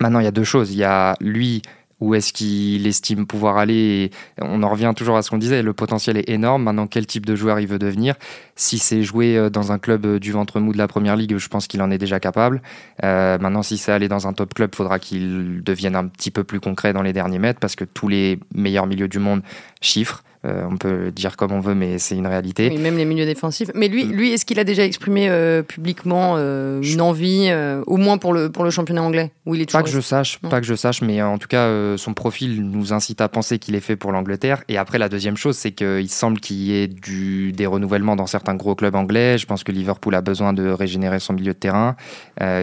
[0.00, 0.72] Maintenant, il y a deux choses.
[0.72, 1.62] Il y a lui
[2.00, 5.72] où est-ce qu'il estime pouvoir aller On en revient toujours à ce qu'on disait, le
[5.72, 6.64] potentiel est énorme.
[6.64, 8.14] Maintenant, quel type de joueur il veut devenir?
[8.56, 11.36] Si c'est jouer euh, dans un club euh, du ventre mou de la première ligue,
[11.36, 12.62] je pense qu'il en est déjà capable.
[13.02, 16.30] Euh, maintenant, si c'est aller dans un top club, il faudra qu'il devienne un petit
[16.30, 19.42] peu plus concret dans les derniers mètres parce que tous les meilleurs milieux du monde
[19.80, 20.22] chiffrent.
[20.44, 22.68] Euh, on peut dire comme on veut, mais c'est une réalité.
[22.70, 23.70] Oui, même les milieux défensifs.
[23.74, 24.12] Mais lui, mm.
[24.12, 27.50] lui est-ce qu'il a déjà exprimé euh, publiquement euh, une envie,
[27.86, 30.38] au moins pour le, pour le championnat anglais où il est Pas que je sache,
[30.38, 33.74] pas que je sache, mais en tout cas, son profil nous incite à penser qu'il
[33.74, 34.62] est fait pour l'Angleterre.
[34.68, 38.26] Et après, la deuxième chose, c'est qu'il semble qu'il y ait du, des renouvellements dans
[38.26, 39.38] certains gros clubs anglais.
[39.38, 41.96] Je pense que Liverpool a besoin de régénérer son milieu de terrain,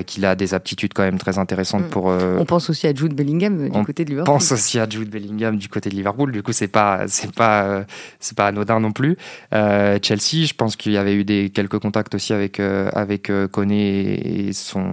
[0.05, 1.89] qu'il a des aptitudes quand même très intéressantes mm.
[1.89, 2.05] pour.
[2.05, 4.31] On pense aussi à Jude Bellingham du côté de Liverpool.
[4.31, 6.31] On pense aussi à Jude Bellingham du côté de Liverpool.
[6.31, 7.83] Du coup, c'est pas, c'est pas euh,
[8.19, 9.17] c'est pas anodin non plus.
[9.53, 13.31] Euh, Chelsea, je pense qu'il y avait eu des quelques contacts aussi avec euh, avec
[13.51, 14.85] Koné et son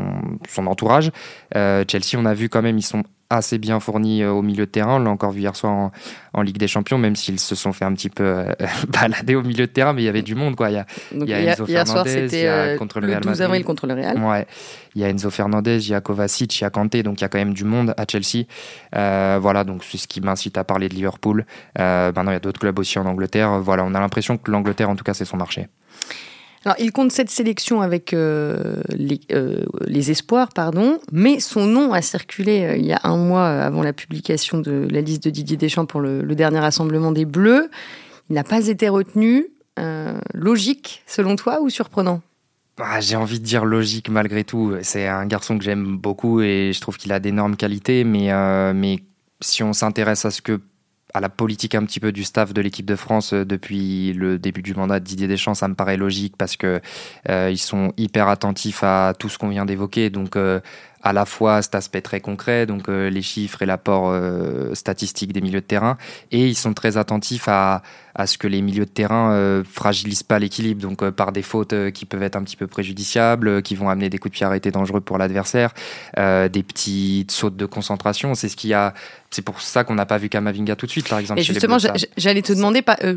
[0.49, 1.11] son entourage.
[1.55, 4.97] Chelsea, on a vu quand même ils sont assez bien fournis au milieu de terrain.
[4.97, 5.91] On l'a encore vu hier soir
[6.33, 8.45] en, Ligue des Champions, même s'ils se sont fait un petit peu
[8.89, 10.55] balader au milieu de terrain, mais il y avait du monde.
[10.55, 10.71] Quoi.
[10.71, 13.43] Il y a, il y a Enzo hier Fernandez, soir, il contre le, le 12
[13.43, 14.19] avril contre le Real.
[14.23, 14.47] Ouais.
[14.95, 17.23] Il y a Enzo Fernandez, il y a Kovacic, il y a Kanté, donc il
[17.23, 18.47] y a quand même du monde à Chelsea.
[18.97, 21.45] Euh, voilà, donc c'est ce qui m'incite à parler de Liverpool.
[21.79, 23.61] Euh, maintenant, il y a d'autres clubs aussi en Angleterre.
[23.61, 25.69] Voilà, on a l'impression que l'Angleterre, en tout cas, c'est son marché.
[26.65, 29.21] Alors, il compte cette sélection avec euh, les,
[29.87, 33.93] les, espoirs, pardon, mais son nom a circulé il y a un mois avant la
[33.93, 37.71] publication de la liste de Didier Deschamps pour le, le dernier rassemblement des Bleus.
[38.29, 39.47] Il n'a pas été retenu.
[40.35, 42.21] logique, selon toi, ou surprenant?
[42.81, 44.75] Ah, J'ai envie de dire logique malgré tout.
[44.83, 48.33] C'est un garçon que j'aime beaucoup et je trouve qu'il a d'énormes qualités, mais,
[48.75, 48.99] mais
[49.41, 50.61] si on s'intéresse à ce que
[51.15, 54.39] à la politique un petit peu du staff de l'équipe de France euh, depuis le
[54.39, 56.81] début du mandat de Didier Deschamps, ça me paraît logique parce que
[57.29, 60.11] euh, ils sont hyper attentifs à tout ce qu'on vient d'évoquer.
[60.11, 60.61] Donc euh,
[61.03, 64.15] à la fois cet aspect très concret, donc les chiffres et l'apport
[64.75, 65.97] statistique des milieux de terrain,
[66.33, 67.83] et ils sont très attentifs à,
[68.15, 71.93] à ce que les milieux de terrain euh, fragilisent pas l'équilibre, donc par des fautes
[71.93, 74.71] qui peuvent être un petit peu préjudiciables, qui vont amener des coups de pied arrêtés
[74.71, 75.73] dangereux pour l'adversaire,
[76.17, 78.35] des petites sautes de concentration.
[78.35, 78.95] C'est ce qui a
[79.31, 81.41] c'est pour ça qu'on n'a pas vu Kamavinga tout de suite, par exemple.
[81.41, 81.77] Et justement,
[82.17, 83.17] j'allais te demander euh,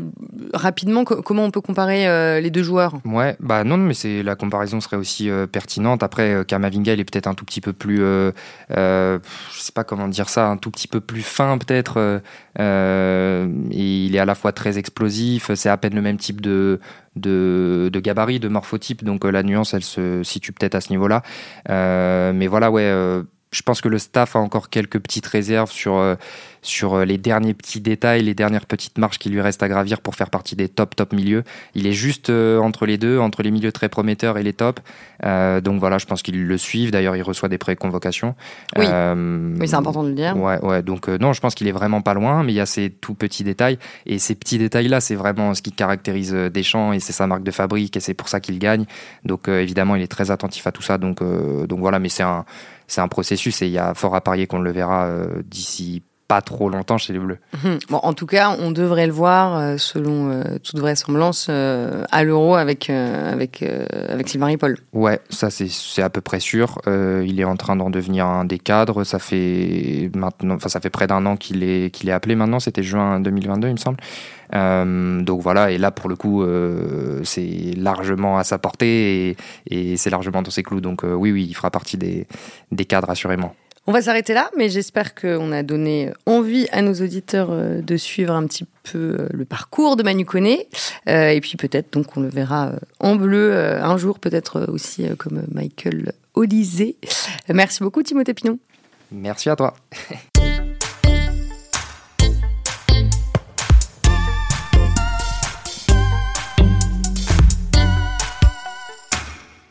[0.52, 2.94] rapidement comment on peut comparer euh, les deux joueurs?
[3.04, 6.02] Ouais, bah non, mais c'est la comparaison serait aussi euh, pertinente.
[6.02, 9.20] Après, Kamavinga, il est peut-être un tout petit peu plus, je
[9.58, 12.20] sais pas comment dire ça, un tout petit peu plus fin peut-être.
[12.58, 15.52] il est à la fois très explosif.
[15.54, 16.80] C'est à peine le même type de
[17.16, 19.04] de, de gabarit, de morphotype.
[19.04, 21.22] Donc la nuance, elle se situe peut-être à ce niveau-là.
[21.68, 26.14] mais voilà, ouais je pense que le staff a encore quelques petites réserves sur, euh,
[26.62, 30.00] sur euh, les derniers petits détails, les dernières petites marches qui lui restent à gravir
[30.00, 31.44] pour faire partie des top, top milieux.
[31.74, 34.82] Il est juste euh, entre les deux, entre les milieux très prometteurs et les tops.
[35.22, 36.90] donc voilà, je pense qu'ils le suivent.
[36.90, 38.34] D'ailleurs, il reçoit des pré-convocations.
[38.76, 40.34] Oui, oui c'est important de le dire.
[40.36, 40.82] Ouais, ouais.
[40.82, 43.14] Donc non, je pense qu'il est vraiment pas loin, mais il y a ces tout
[43.14, 43.78] petits détails.
[44.06, 47.50] Et ces petits détails-là, c'est vraiment ce qui caractérise Deschamps et c'est sa marque de
[47.50, 48.86] fabrique et c'est pour ça qu'il gagne.
[49.26, 50.96] Donc évidemment, il est très attentif à tout ça.
[50.96, 52.46] Donc, donc voilà, mais c'est un
[52.92, 56.02] c'est un processus et il y a fort à parier qu'on le verra euh, d'ici
[56.28, 57.38] pas trop longtemps chez les Bleus.
[57.64, 62.24] Hum, bon, en tout cas, on devrait le voir, euh, selon euh, toute vraisemblance, à
[62.24, 64.78] l'Euro avec, avec, avec Sylvain Paul.
[64.92, 66.80] Ouais, ça c'est à peu près sûr.
[66.86, 69.04] il est en train d'en devenir un des cadres.
[69.04, 72.60] Ça fait, maintenant, ça fait près d'un an qu'il est, qu'il est appelé maintenant.
[72.60, 73.98] C'était juin 2022, il me semble.
[74.52, 76.44] Donc voilà, et là pour le coup,
[77.24, 79.36] c'est largement à sa portée
[79.70, 80.80] et, c'est largement dans ses clous.
[80.80, 82.26] Donc oui, oui, il fera partie des,
[82.70, 83.54] des cadres assurément.
[83.88, 87.96] On va s'arrêter là, mais j'espère qu'on a donné envie à nos auditeurs euh, de
[87.96, 90.68] suivre un petit peu euh, le parcours de Manu Koné.
[91.08, 95.42] Euh, et puis peut-être donc on le verra en bleu un jour, peut-être aussi comme
[95.50, 96.96] Michael Olysée.
[97.48, 98.58] Merci beaucoup Timothée Pinon.
[99.10, 99.74] Merci à toi.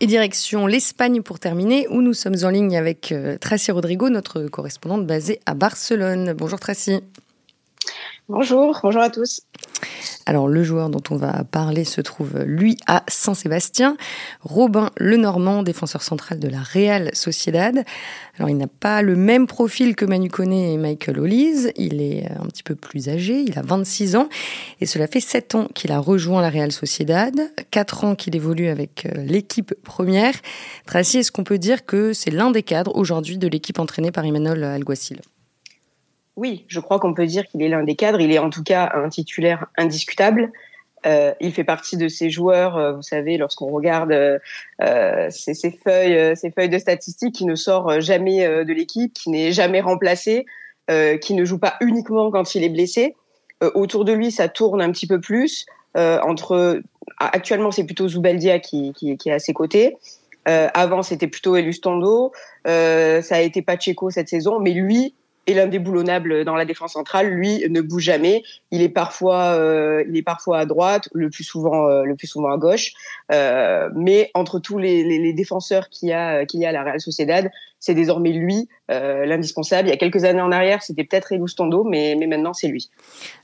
[0.03, 4.41] Et direction l'Espagne pour terminer, où nous sommes en ligne avec euh, Tracy Rodrigo, notre
[4.47, 6.33] correspondante basée à Barcelone.
[6.33, 7.01] Bonjour Tracy.
[8.33, 9.41] Bonjour, bonjour à tous.
[10.25, 13.97] Alors le joueur dont on va parler se trouve lui à Saint-Sébastien,
[14.39, 17.83] Robin Lenormand, défenseur central de la Real Sociedad.
[18.37, 22.25] Alors il n'a pas le même profil que Manu Koné et Michael Olise, il est
[22.31, 24.29] un petit peu plus âgé, il a 26 ans
[24.79, 27.35] et cela fait 7 ans qu'il a rejoint la Real Sociedad,
[27.71, 30.35] 4 ans qu'il évolue avec euh, l'équipe première.
[30.85, 34.23] Tracy, est-ce qu'on peut dire que c'est l'un des cadres aujourd'hui de l'équipe entraînée par
[34.23, 35.19] Emmanuel Alguacil?
[36.37, 38.21] Oui, je crois qu'on peut dire qu'il est l'un des cadres.
[38.21, 40.51] Il est en tout cas un titulaire indiscutable.
[41.05, 46.35] Euh, il fait partie de ces joueurs, euh, vous savez, lorsqu'on regarde euh, ces, feuilles,
[46.37, 50.45] ces feuilles de statistiques, qui ne sort jamais de l'équipe, qui n'est jamais remplacé,
[51.21, 53.15] qui ne joue pas uniquement quand il est blessé.
[53.75, 55.65] autour de lui, ça tourne un petit peu plus.
[55.95, 56.81] entre
[57.17, 59.97] actuellement, c'est plutôt Zubeldia qui, qui, qui, est à ses côtés.
[60.45, 62.33] avant, c'était plutôt Elustondo.
[62.65, 65.13] ça a été Pacheco cette saison, mais lui,
[65.47, 68.43] et l'indéboulonnable dans la défense centrale, lui, ne bouge jamais.
[68.69, 72.27] Il est parfois, euh, il est parfois à droite, le plus souvent, euh, le plus
[72.27, 72.93] souvent à gauche.
[73.31, 77.49] Euh, mais entre tous les, défenseurs qu'il y a, à la Real Sociedad,
[77.79, 79.87] c'est désormais lui l'indispensable.
[79.87, 82.89] Il y a quelques années en arrière, c'était peut-être Elustondo, mais, mais maintenant c'est lui.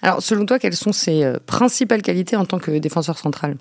[0.02, 3.56] Alors, selon toi, quelles sont ses principales qualités en tant que défenseur central?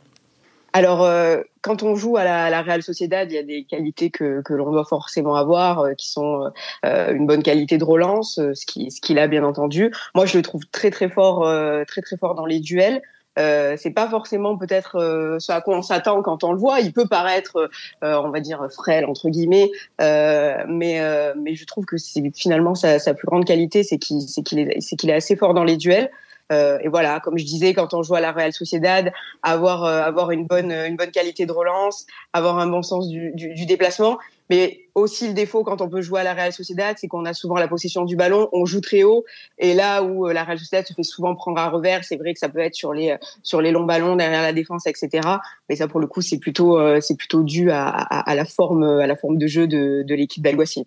[0.77, 4.11] Alors, euh, quand on joue à la, la, Real Sociedad, il y a des qualités
[4.11, 6.51] que, que l'on doit forcément avoir, euh, qui sont
[6.85, 9.91] euh, une bonne qualité de relance, ce qui ce qu'il a bien entendu.
[10.15, 11.51] Moi, je le trouve très très fort,
[11.87, 13.01] très très fort dans les duels.
[13.39, 16.81] Euh, c'est pas forcément peut-être ce à quoi on s'attend quand on le voit.
[16.81, 17.71] Il peut paraître,
[18.03, 21.01] on va dire, frêle entre guillemets, mais
[21.37, 24.59] mais je trouve que c'est finalement sa, sa, plus grande qualité, c'est qu'il c'est qu'il
[24.59, 26.11] est c'est qu'il est assez fort dans les duels.
[26.53, 30.03] Euh, et voilà, comme je disais, quand on joue à la Real Sociedad, avoir euh,
[30.03, 33.67] avoir une bonne une bonne qualité de relance, avoir un bon sens du, du, du,
[33.67, 34.19] déplacement.
[34.49, 37.35] Mais aussi le défaut quand on peut jouer à la Real Sociedad, c'est qu'on a
[37.35, 39.25] souvent la possession du ballon, on joue très haut,
[39.59, 42.33] et là où euh, la Real Sociedad se fait souvent prendre à revers, c'est vrai
[42.33, 45.29] que ça peut être sur les sur les longs ballons derrière la défense, etc.
[45.69, 48.85] Mais ça pour le coup, c'est plutôt c'est plutôt dû à, à, à, la forme
[48.85, 50.85] à la forme de jeu de, de l'équipe d'Alguacil.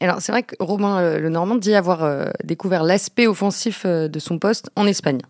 [0.00, 4.08] Alors c'est vrai que Romain euh, Le Normand dit avoir euh, découvert l'aspect offensif euh,
[4.08, 5.20] de son poste en Espagne.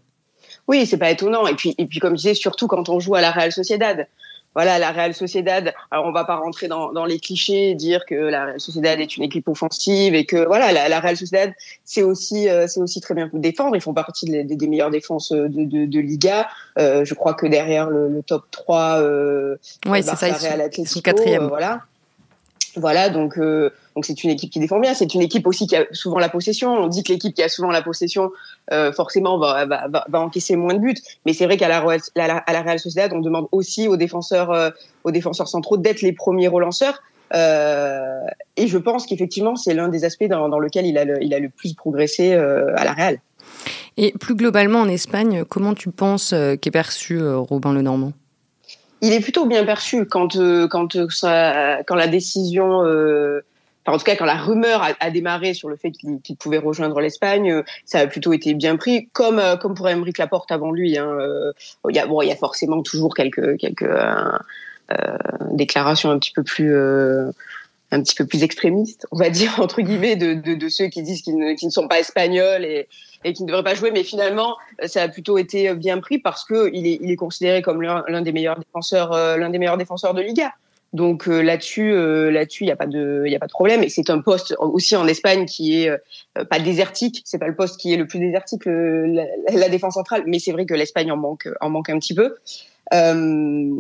[0.66, 1.46] Oui, c'est pas étonnant.
[1.46, 4.08] Et puis, et puis comme je disais, surtout quand on joue à la Real Sociedad.
[4.54, 5.74] voilà, la Real Sociedad.
[5.90, 9.16] Alors, on va pas rentrer dans, dans les clichés dire que la Real Sociedad est
[9.16, 11.52] une équipe offensive et que voilà, la, la Real Sociedad,
[11.84, 13.76] c'est aussi, euh, c'est aussi très bien pour défendre.
[13.76, 16.48] Ils font partie des, des meilleures défenses de, de, de Liga.
[16.78, 19.56] Euh, je crois que derrière le, le top 3, euh,
[19.86, 21.48] ouais, c'est ça, Real ils sont quatrième.
[21.48, 21.82] voilà.
[22.76, 24.94] Voilà, donc euh, donc c'est une équipe qui défend bien.
[24.94, 26.72] C'est une équipe aussi qui a souvent la possession.
[26.74, 28.32] On dit que l'équipe qui a souvent la possession,
[28.72, 30.96] euh, forcément, va, va, va, encaisser moins de buts.
[31.26, 31.78] Mais c'est vrai qu'à la,
[32.16, 34.70] à la Real Sociedad, on demande aussi aux défenseurs, euh,
[35.04, 37.02] aux défenseurs centraux d'être les premiers relanceurs.
[37.34, 38.26] Euh,
[38.56, 41.32] et je pense qu'effectivement, c'est l'un des aspects dans, dans, lequel il a le, il
[41.32, 43.18] a le plus progressé à la Real.
[43.96, 48.12] Et plus globalement en Espagne, comment tu penses qu'est perçu Robin Lenormand?
[49.06, 53.44] Il est plutôt bien perçu quand euh, quand euh, ça, quand la décision euh,
[53.86, 56.58] En tout cas, quand la rumeur a, a démarré sur le fait qu'il qu pouvait
[56.58, 60.96] rejoindre l'Espagne, ça a plutôt été bien pris, comme comme pour Emeric Laporte avant lui.
[60.96, 61.18] Hein.
[61.88, 64.38] Il y a bon, il y a forcément toujours quelques quelques euh,
[65.52, 66.74] déclarations un petit peu plus
[67.94, 71.02] un petit peu plus extrémistes, on va dire entre guillemets, de, de, de ceux qui
[71.02, 72.88] disent qu'ils ne, ne, sont pas espagnols et,
[73.24, 73.90] et qui ne devraient pas jouer.
[73.90, 77.62] Mais finalement, ça a plutôt été bien pris parce que il est, il est considéré
[77.62, 80.52] comme l'un des meilleurs défenseurs, euh, l'un des meilleurs défenseurs de Liga.
[80.94, 83.82] Donc euh, là-dessus, euh, là-dessus, il n'y a pas de, il a pas de problème.
[83.82, 87.20] Et c'est un poste aussi en Espagne qui est euh, pas désertique.
[87.24, 90.22] C'est pas le poste qui est le plus désertique, le, la, la, défense centrale.
[90.28, 92.36] Mais c'est vrai que l'Espagne en manque, en manque un petit peu.
[92.92, 93.70] Euh,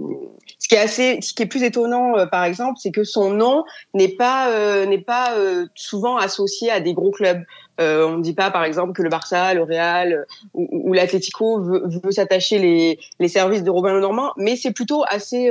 [0.58, 3.30] ce qui est assez, ce qui est plus étonnant, euh, par exemple, c'est que son
[3.30, 5.34] nom n'est pas euh, n'est pas
[5.74, 7.42] souvent associé à des gros clubs.
[7.78, 11.82] on ne dit pas, par exemple, que le Barça, le Real ou, ou l'Atlético veut,
[11.84, 15.50] veut s'attacher les, les services de Robin Lenormand, mais c'est plutôt assez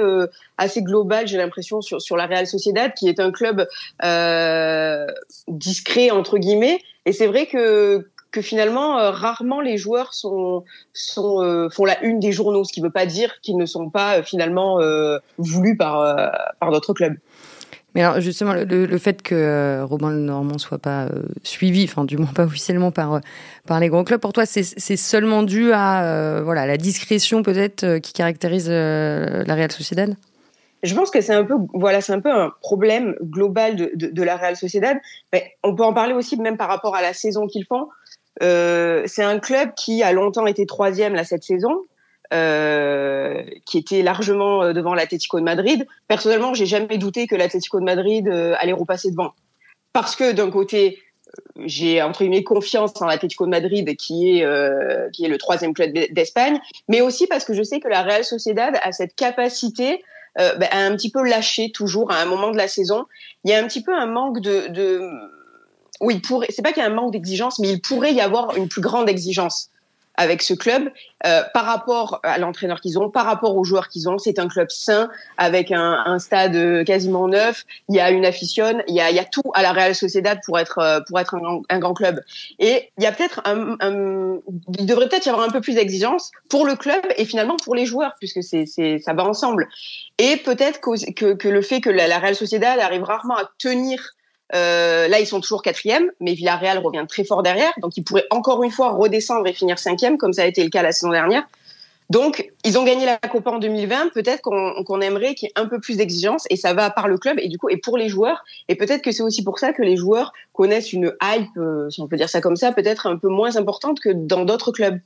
[0.57, 3.67] assez global, j'ai l'impression, sur sur la Real Sociedad, qui est un club
[5.47, 6.79] discret entre guillemets.
[7.05, 12.03] Et c'est vrai que que finalement euh, rarement les joueurs sont, sont euh, font la
[12.03, 14.79] une des journaux, ce qui ne veut pas dire qu'ils ne sont pas euh, finalement
[15.37, 17.15] voulus par par d'autres clubs.
[17.95, 21.07] Mais alors justement, le, le fait que Robin Normand soit pas
[21.43, 23.21] suivi, enfin du moins pas officiellement par
[23.67, 28.13] par les grands clubs, pour toi, c'est seulement dû à voilà la discrétion peut-être qui
[28.13, 30.15] caractérise la Real Sociedad?
[30.81, 34.07] Je pense que c'est un peu voilà c'est un peu un problème global de, de,
[34.07, 34.97] de la Real Sociedad
[35.31, 37.87] mais on peut en parler aussi même par rapport à la saison qu'ils font
[38.41, 41.85] c'est un club qui a longtemps été troisième là cette saison,
[42.33, 45.85] euh, qui était largement euh, devant l'Atlético de Madrid.
[46.07, 49.33] Personnellement, j'ai jamais douté que l'Atlético de Madrid euh, allait repasser devant,
[49.91, 50.99] parce que d'un côté,
[51.65, 55.73] j'ai entre guillemets confiance en l'Atlético de Madrid qui est euh, qui est le troisième
[55.73, 60.03] club d'Espagne, mais aussi parce que je sais que la Real Sociedad a cette capacité
[60.39, 63.05] euh, ben, à un petit peu lâcher toujours à un moment de la saison.
[63.43, 65.07] Il y a un petit peu un manque de, de
[66.03, 68.55] oui, pourrait, c'est pas qu'il y a un manque d'exigence, mais il pourrait y avoir
[68.55, 69.69] une plus grande exigence
[70.15, 70.91] avec ce club
[71.25, 74.17] euh, par rapport à l'entraîneur qu'ils ont, par rapport aux joueurs qu'ils ont.
[74.17, 77.65] C'est un club sain avec un, stade quasiment neuf.
[77.89, 80.59] Il y a une afficionne, il y a, il tout à la Real Sociedad pour
[80.59, 81.35] être euh, pour être
[81.69, 82.21] un, grand club.
[82.59, 86.65] Et il y a peut-être il devrait peut-être y avoir un peu plus d'exigence pour
[86.65, 89.67] le club et finalement pour les joueurs puisque c'est ça va ensemble.
[90.19, 93.49] Et peut-être que, que, que le fait que la, la Real Sociedad arrive rarement à
[93.57, 94.13] tenir
[94.53, 98.27] euh, là, ils sont toujours quatrième, mais Villarreal revient très fort derrière, donc ils pourraient
[98.29, 101.11] encore une fois redescendre et finir cinquième, comme ça a été le cas la saison
[101.11, 101.43] dernière.
[102.09, 104.09] Donc, ils ont gagné la Copa en 2020.
[104.13, 107.07] Peut-être qu'on qu aimerait qu'il y ait un peu plus d'exigence, et ça va par
[107.07, 108.43] le club et du coup et pour les joueurs.
[108.67, 112.01] Et peut-être que c'est aussi pour ça que les joueurs connaissent une hype, euh, si
[112.01, 114.99] on peut dire ça comme ça, peut-être un peu moins importante que dans d'autres clubs.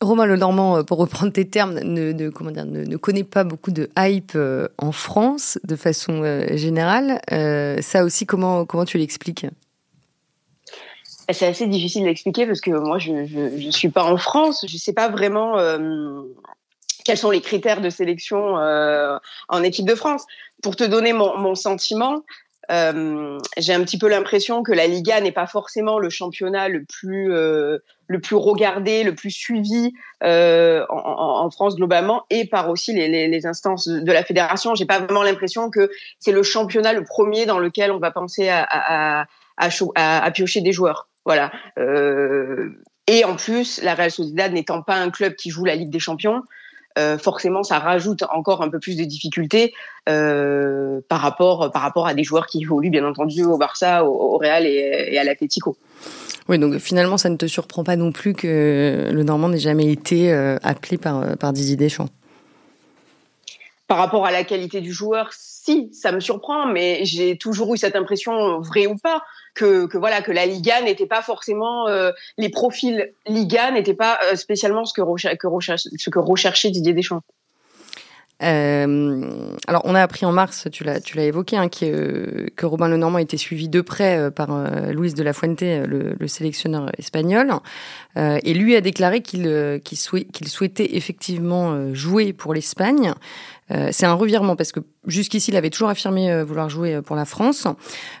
[0.00, 4.32] Romain Le Normand, euh, pour reprendre tes termes, ne, ne connaît pas beaucoup de hype
[4.34, 7.20] euh, en France de façon euh, générale.
[7.82, 9.46] Ça aussi, comment, comment tu l'expliques?
[11.30, 14.64] C'est assez difficile d'expliquer parce que moi, je ne suis pas en France.
[14.66, 15.54] Je ne sais pas vraiment
[17.04, 20.24] quels sont les critères de sélection en équipe de France.
[20.60, 22.24] Pour te donner mon sentiment,
[22.70, 26.84] euh, j'ai un petit peu l'impression que la Liga n'est pas forcément le championnat le
[26.84, 32.92] plus euh, le plus regardé, le plus suivi euh, en, France globalement et par aussi
[32.92, 34.74] les instances de la fédération.
[34.74, 38.48] J'ai pas vraiment l'impression que c'est le championnat le premier dans lequel on va penser
[38.48, 41.08] à, à, à, à, à piocher des joueurs.
[41.24, 41.52] Voilà.
[41.78, 42.70] Euh,
[43.06, 45.98] et en plus, la Real Sociedad n'étant pas un club qui joue la Ligue des
[45.98, 46.42] Champions,
[46.98, 49.72] euh, forcément ça rajoute encore un peu plus de difficultés
[50.08, 54.34] euh, par rapport par rapport à des joueurs qui évoluent bien entendu au Barça, au,
[54.34, 55.76] au Real et, et à l'Atlético.
[56.48, 59.90] Oui, donc finalement ça ne te surprend pas non plus que le Normand n'ait jamais
[59.92, 62.08] été euh, appelé par par Didier Deschamps.
[63.86, 67.76] Par rapport à la qualité du joueur, si, ça me surprend, mais j'ai toujours eu
[67.76, 69.22] cette impression, vrai ou pas,
[69.54, 74.36] que, voilà que la Liga n'était pas forcément euh, les profils Liga n'étaient pas euh,
[74.36, 75.02] spécialement ce que,
[76.18, 77.22] recherchait Didier Deschamps.
[78.42, 82.64] Euh, alors, on a appris en mars, tu l'as, tu l'as évoqué, hein, que, que
[82.64, 84.48] Robin Lenormand a été suivi de près par
[84.92, 87.52] Luis de la Fuente, le, le sélectionneur espagnol.
[88.16, 93.12] Et lui a déclaré qu'il, qu'il souhaitait effectivement jouer pour l'Espagne.
[93.90, 97.66] C'est un revirement parce que jusqu'ici, il avait toujours affirmé vouloir jouer pour la France.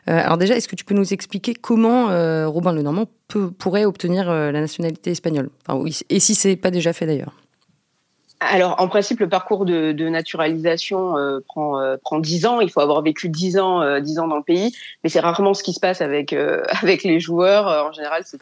[0.06, 2.06] alors déjà, est-ce que tu peux nous expliquer comment
[2.48, 3.06] Robin Lenormand
[3.58, 5.50] pourrait obtenir la nationalité espagnole?
[6.08, 7.34] Et si c'est pas déjà fait d'ailleurs?
[8.40, 12.60] Alors, en principe, le parcours de, naturalisation euh, prend euh, prend dix ans.
[12.60, 14.74] Il faut avoir vécu dix ans euh, dix ans dans le pays,
[15.04, 16.32] mais c'est rarement ce qui se passe avec
[16.82, 17.66] avec les joueurs.
[17.86, 18.40] En général, c'est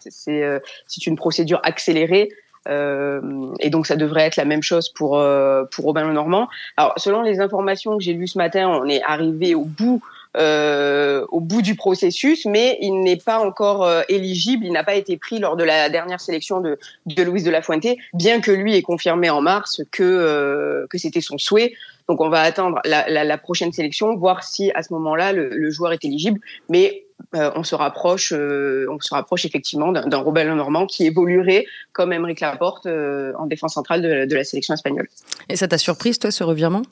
[0.86, 2.30] c'est une procédure accélérée.
[2.68, 5.22] Et donc ça devrait être la même chose pour
[5.70, 6.48] pour Robin Lenormand.
[6.76, 10.02] Alors selon les informations que j'ai lues ce matin, on est arrivé au bout
[10.36, 14.94] euh, au bout du processus, mais il n'est pas encore euh, éligible, il n'a pas
[14.94, 18.50] été pris lors de la dernière sélection de, de Louise de la Fuente, bien que
[18.50, 21.72] lui ait confirmé en mars que, euh, que c'était son souhait.
[22.10, 25.48] Donc on va attendre la, la, la, prochaine sélection, voir si à ce moment-là le,
[25.48, 27.04] le joueur est éligible, mais
[27.34, 32.40] euh, on se rapproche, on se rapproche effectivement d'un Robert Normand qui évoluerait comme Emeric
[32.40, 35.08] Laporte en défense centrale de, de la sélection espagnole.
[35.48, 36.82] Et ça t'a surprise toi ce revirement?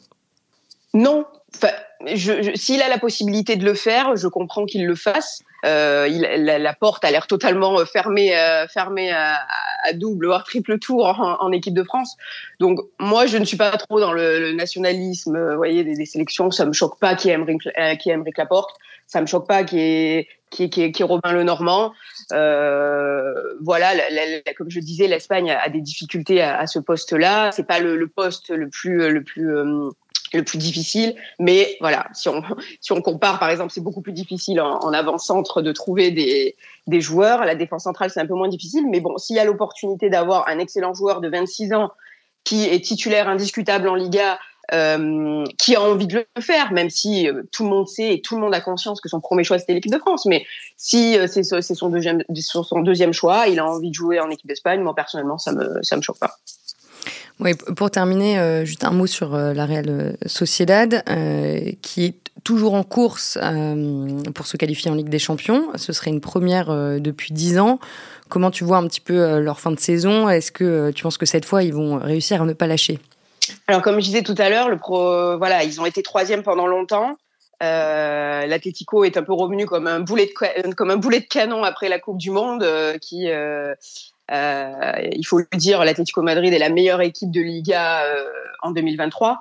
[0.94, 1.72] Non, Enfin,
[2.06, 5.42] je, je, s'il a la possibilité de le faire, je comprends qu'il le fasse.
[5.64, 9.38] Euh, il, la, la, porte a l'air totalement euh, fermée, euh, fermée à,
[9.84, 12.16] à, double voire triple tour en, en, équipe de France.
[12.60, 15.94] Donc moi, je ne suis pas trop dans le, le nationalisme, euh, vous voyez, des,
[15.94, 16.50] des, sélections.
[16.50, 17.46] Ça me choque pas qui aime
[17.98, 18.76] qui aime Laporte.
[19.06, 21.92] Ça me choque pas qui est qui qui qui est Robin Lenormand.
[22.32, 23.92] Euh, voilà,
[24.56, 27.52] comme je disais, l'Espagne a, des difficultés à, ce poste-là.
[27.52, 29.50] C'est pas le, poste le plus le plus
[30.32, 31.14] le plus difficile.
[31.38, 32.42] Mais voilà, si on,
[32.80, 36.56] si on compare, par exemple, c'est beaucoup plus difficile en, en avant-centre de trouver des,
[36.86, 37.44] des joueurs.
[37.44, 38.86] La défense centrale, c'est un peu moins difficile.
[38.88, 41.90] Mais bon, s'il y a l'opportunité d'avoir un excellent joueur de 26 ans
[42.44, 44.38] qui est titulaire indiscutable en Liga,
[44.72, 48.20] euh, qui a envie de le faire, même si euh, tout le monde sait et
[48.20, 50.26] tout le monde a conscience que son premier choix c'était l'équipe de France.
[50.26, 50.44] Mais
[50.76, 54.48] si euh, c'est son deuxième, son deuxième choix, il a envie de jouer en équipe
[54.48, 56.36] d'Espagne, moi personnellement, ça me, ça me choque pas.
[57.38, 61.04] Oui, pour terminer, juste un mot sur la Real Sociedad,
[61.82, 62.14] qui est
[62.44, 63.38] toujours en course
[64.34, 65.66] pour se qualifier en Ligue des Champions.
[65.74, 67.78] Ce serait une première depuis dix ans.
[68.30, 70.30] Comment tu vois un petit peu leur fin de saison?
[70.30, 72.98] Est-ce que tu penses que cette fois, ils vont réussir à ne pas lâcher?
[73.68, 76.66] Alors, comme je disais tout à l'heure, le pro, voilà, ils ont été troisième pendant
[76.66, 77.16] longtemps.
[77.62, 81.64] Euh, L'Atlético est un peu revenu comme un boulet de comme un boulet de canon
[81.64, 83.74] après la Coupe du Monde, euh, qui euh,
[84.30, 88.28] euh, il faut le dire, l'Atlético Madrid est la meilleure équipe de Liga euh,
[88.62, 89.38] en 2023.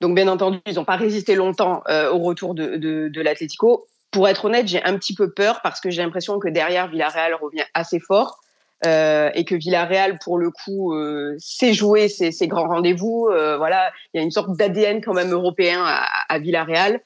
[0.00, 3.86] Donc, bien entendu, ils n'ont pas résisté longtemps euh, au retour de, de, de l'Atlético.
[4.10, 7.34] Pour être honnête, j'ai un petit peu peur parce que j'ai l'impression que derrière, Villarreal
[7.34, 8.40] revient assez fort.
[8.86, 13.28] Euh, et que Villarreal, pour le coup, euh, sait jouer ses, ses grands rendez-vous.
[13.28, 17.00] Euh, voilà, il y a une sorte d'ADN quand même européen à, à Villarreal.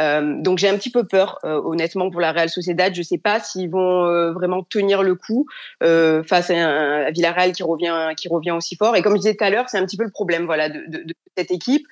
[0.00, 2.94] Euh, donc j'ai un petit peu peur, euh, honnêtement, pour la Real Sociedad.
[2.94, 5.46] Je ne sais pas s'ils vont euh, vraiment tenir le coup
[5.80, 8.96] face à, un, à Villarreal qui revient, qui revient aussi fort.
[8.96, 10.78] Et comme je disais tout à l'heure, c'est un petit peu le problème, voilà, de,
[10.86, 11.86] de, de cette équipe.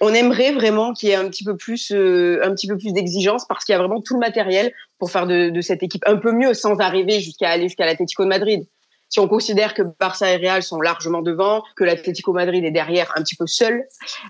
[0.00, 2.92] On aimerait vraiment qu'il y ait un petit peu plus, euh, un petit peu plus
[2.92, 6.02] d'exigence parce qu'il y a vraiment tout le matériel pour faire de, de cette équipe
[6.06, 8.66] un peu mieux sans arriver jusqu'à aller jusqu'à l'Atlético de Madrid
[9.08, 13.12] si on considère que Barça et Real sont largement devant, que l'Atlético Madrid est derrière
[13.16, 13.84] un petit peu seul,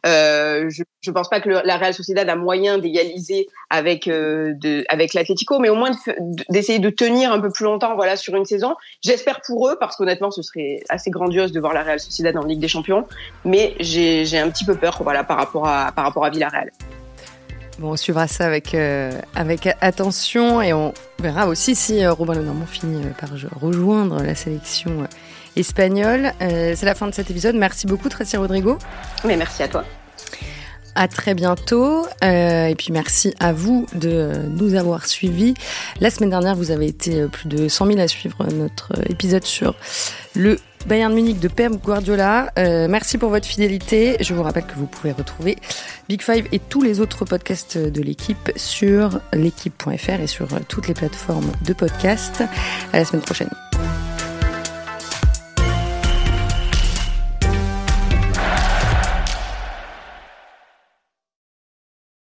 [0.07, 4.55] euh, je ne pense pas que le, la Real Sociedad a moyen d'égaliser avec euh,
[4.89, 5.91] avec l'Atlético, mais au moins
[6.49, 8.75] d'essayer de, de, tenir un peu plus longtemps, voilà, sur une saison.
[9.03, 12.45] J'espère pour eux, parce qu'honnêtement, ce serait assez grandiose de voir la Real Sociedad en
[12.45, 13.07] Ligue des Champions,
[13.45, 16.71] mais j'ai un petit peu peur, voilà, par rapport à par rapport à Villarreal.
[17.79, 22.35] Bon, on suivra ça avec, euh, avec attention et on verra aussi si euh, Robin
[22.35, 25.07] Lenormand finit euh, par rejoindre la sélection euh,
[25.55, 26.33] espagnole.
[26.41, 27.55] C'est la fin de cet épisode.
[27.55, 28.79] Merci beaucoup, Tracy Rodrigo.
[29.25, 29.85] Mais merci à toi.
[30.97, 32.07] À très bientôt.
[32.23, 35.55] Et puis merci à vous de nous avoir suivis.
[36.01, 39.75] La semaine dernière, vous avez été plus de 100 000 à suivre notre épisode sur
[40.35, 40.59] le
[40.89, 42.51] Bayern Munich de Pep Guardiola.
[42.59, 44.17] Euh, merci pour votre fidélité.
[44.21, 45.59] Je vous rappelle que vous pouvez retrouver
[46.09, 50.95] Big Five et tous les autres podcasts de l'équipe sur l'équipe.fr et sur toutes les
[50.95, 52.43] plateformes de podcast.
[52.95, 53.51] À la semaine prochaine.